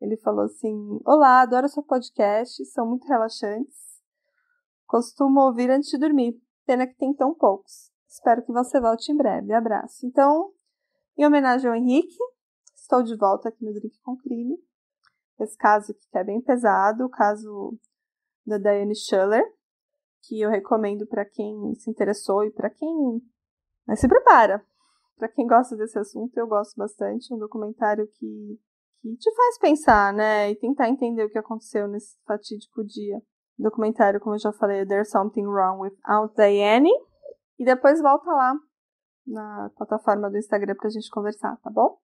Ele 0.01 0.17
falou 0.17 0.45
assim: 0.45 0.99
Olá, 1.05 1.41
adoro 1.41 1.67
seu 1.67 1.83
podcast, 1.83 2.63
são 2.65 2.87
muito 2.87 3.07
relaxantes. 3.07 3.99
Costumo 4.87 5.41
ouvir 5.41 5.69
antes 5.69 5.89
de 5.89 5.97
dormir. 5.97 6.39
Pena 6.69 6.85
que 6.85 6.93
tem 6.97 7.11
tão 7.15 7.33
poucos. 7.33 7.91
Espero 8.07 8.45
que 8.45 8.51
você 8.51 8.79
volte 8.79 9.11
em 9.11 9.17
breve. 9.17 9.51
Abraço. 9.51 10.05
Então, 10.05 10.53
em 11.17 11.25
homenagem 11.25 11.67
ao 11.67 11.75
Henrique, 11.75 12.15
estou 12.75 13.01
de 13.01 13.17
volta 13.17 13.49
aqui 13.49 13.65
no 13.65 13.73
Drink 13.73 13.99
com 14.03 14.15
Crime. 14.15 14.55
Esse 15.39 15.57
caso 15.57 15.91
aqui 15.91 16.07
que 16.07 16.15
é 16.19 16.23
bem 16.23 16.39
pesado, 16.39 17.05
o 17.05 17.09
caso 17.09 17.75
da 18.45 18.59
Diane 18.59 18.93
Schuller, 18.95 19.43
que 20.21 20.39
eu 20.39 20.51
recomendo 20.51 21.07
para 21.07 21.25
quem 21.25 21.73
se 21.73 21.89
interessou 21.89 22.45
e 22.45 22.51
para 22.51 22.69
quem 22.69 23.19
Mas 23.87 23.99
se 23.99 24.07
prepara. 24.07 24.63
Para 25.17 25.27
quem 25.27 25.47
gosta 25.47 25.75
desse 25.75 25.97
assunto, 25.97 26.37
eu 26.37 26.45
gosto 26.45 26.77
bastante. 26.77 27.33
É 27.33 27.35
um 27.35 27.39
documentário 27.39 28.07
que, 28.13 28.59
que 29.01 29.15
te 29.15 29.35
faz 29.35 29.57
pensar, 29.57 30.13
né? 30.13 30.51
E 30.51 30.55
tentar 30.55 30.87
entender 30.87 31.25
o 31.25 31.31
que 31.31 31.39
aconteceu 31.39 31.87
nesse 31.87 32.15
fatídico 32.27 32.85
dia 32.85 33.19
documentário, 33.59 34.19
como 34.19 34.35
eu 34.35 34.39
já 34.39 34.51
falei, 34.53 34.85
There's 34.85 35.11
Something 35.11 35.45
Wrong 35.45 35.81
with 35.81 35.95
Aunt 36.05 36.33
Diane. 36.35 36.91
E 37.57 37.65
depois 37.65 38.01
volta 38.01 38.31
lá 38.31 38.55
na 39.27 39.69
plataforma 39.77 40.29
do 40.29 40.37
Instagram 40.37 40.75
pra 40.75 40.89
gente 40.89 41.09
conversar, 41.09 41.57
tá 41.57 41.69
bom? 41.69 41.99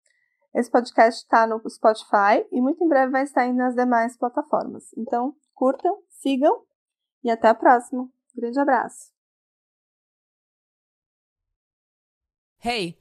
Esse 0.53 0.69
podcast 0.69 1.27
tá 1.27 1.47
no 1.47 1.61
Spotify 1.69 2.45
e 2.51 2.61
muito 2.61 2.83
em 2.83 2.87
breve 2.87 3.11
vai 3.11 3.23
estar 3.23 3.51
nas 3.53 3.75
demais 3.75 4.17
plataformas. 4.17 4.91
Então, 4.97 5.33
curtam, 5.53 6.01
sigam 6.09 6.63
e 7.23 7.29
até 7.29 7.47
a 7.49 7.55
próxima. 7.55 8.09
grande 8.35 8.59
abraço. 8.59 9.11
Hey! 12.63 13.00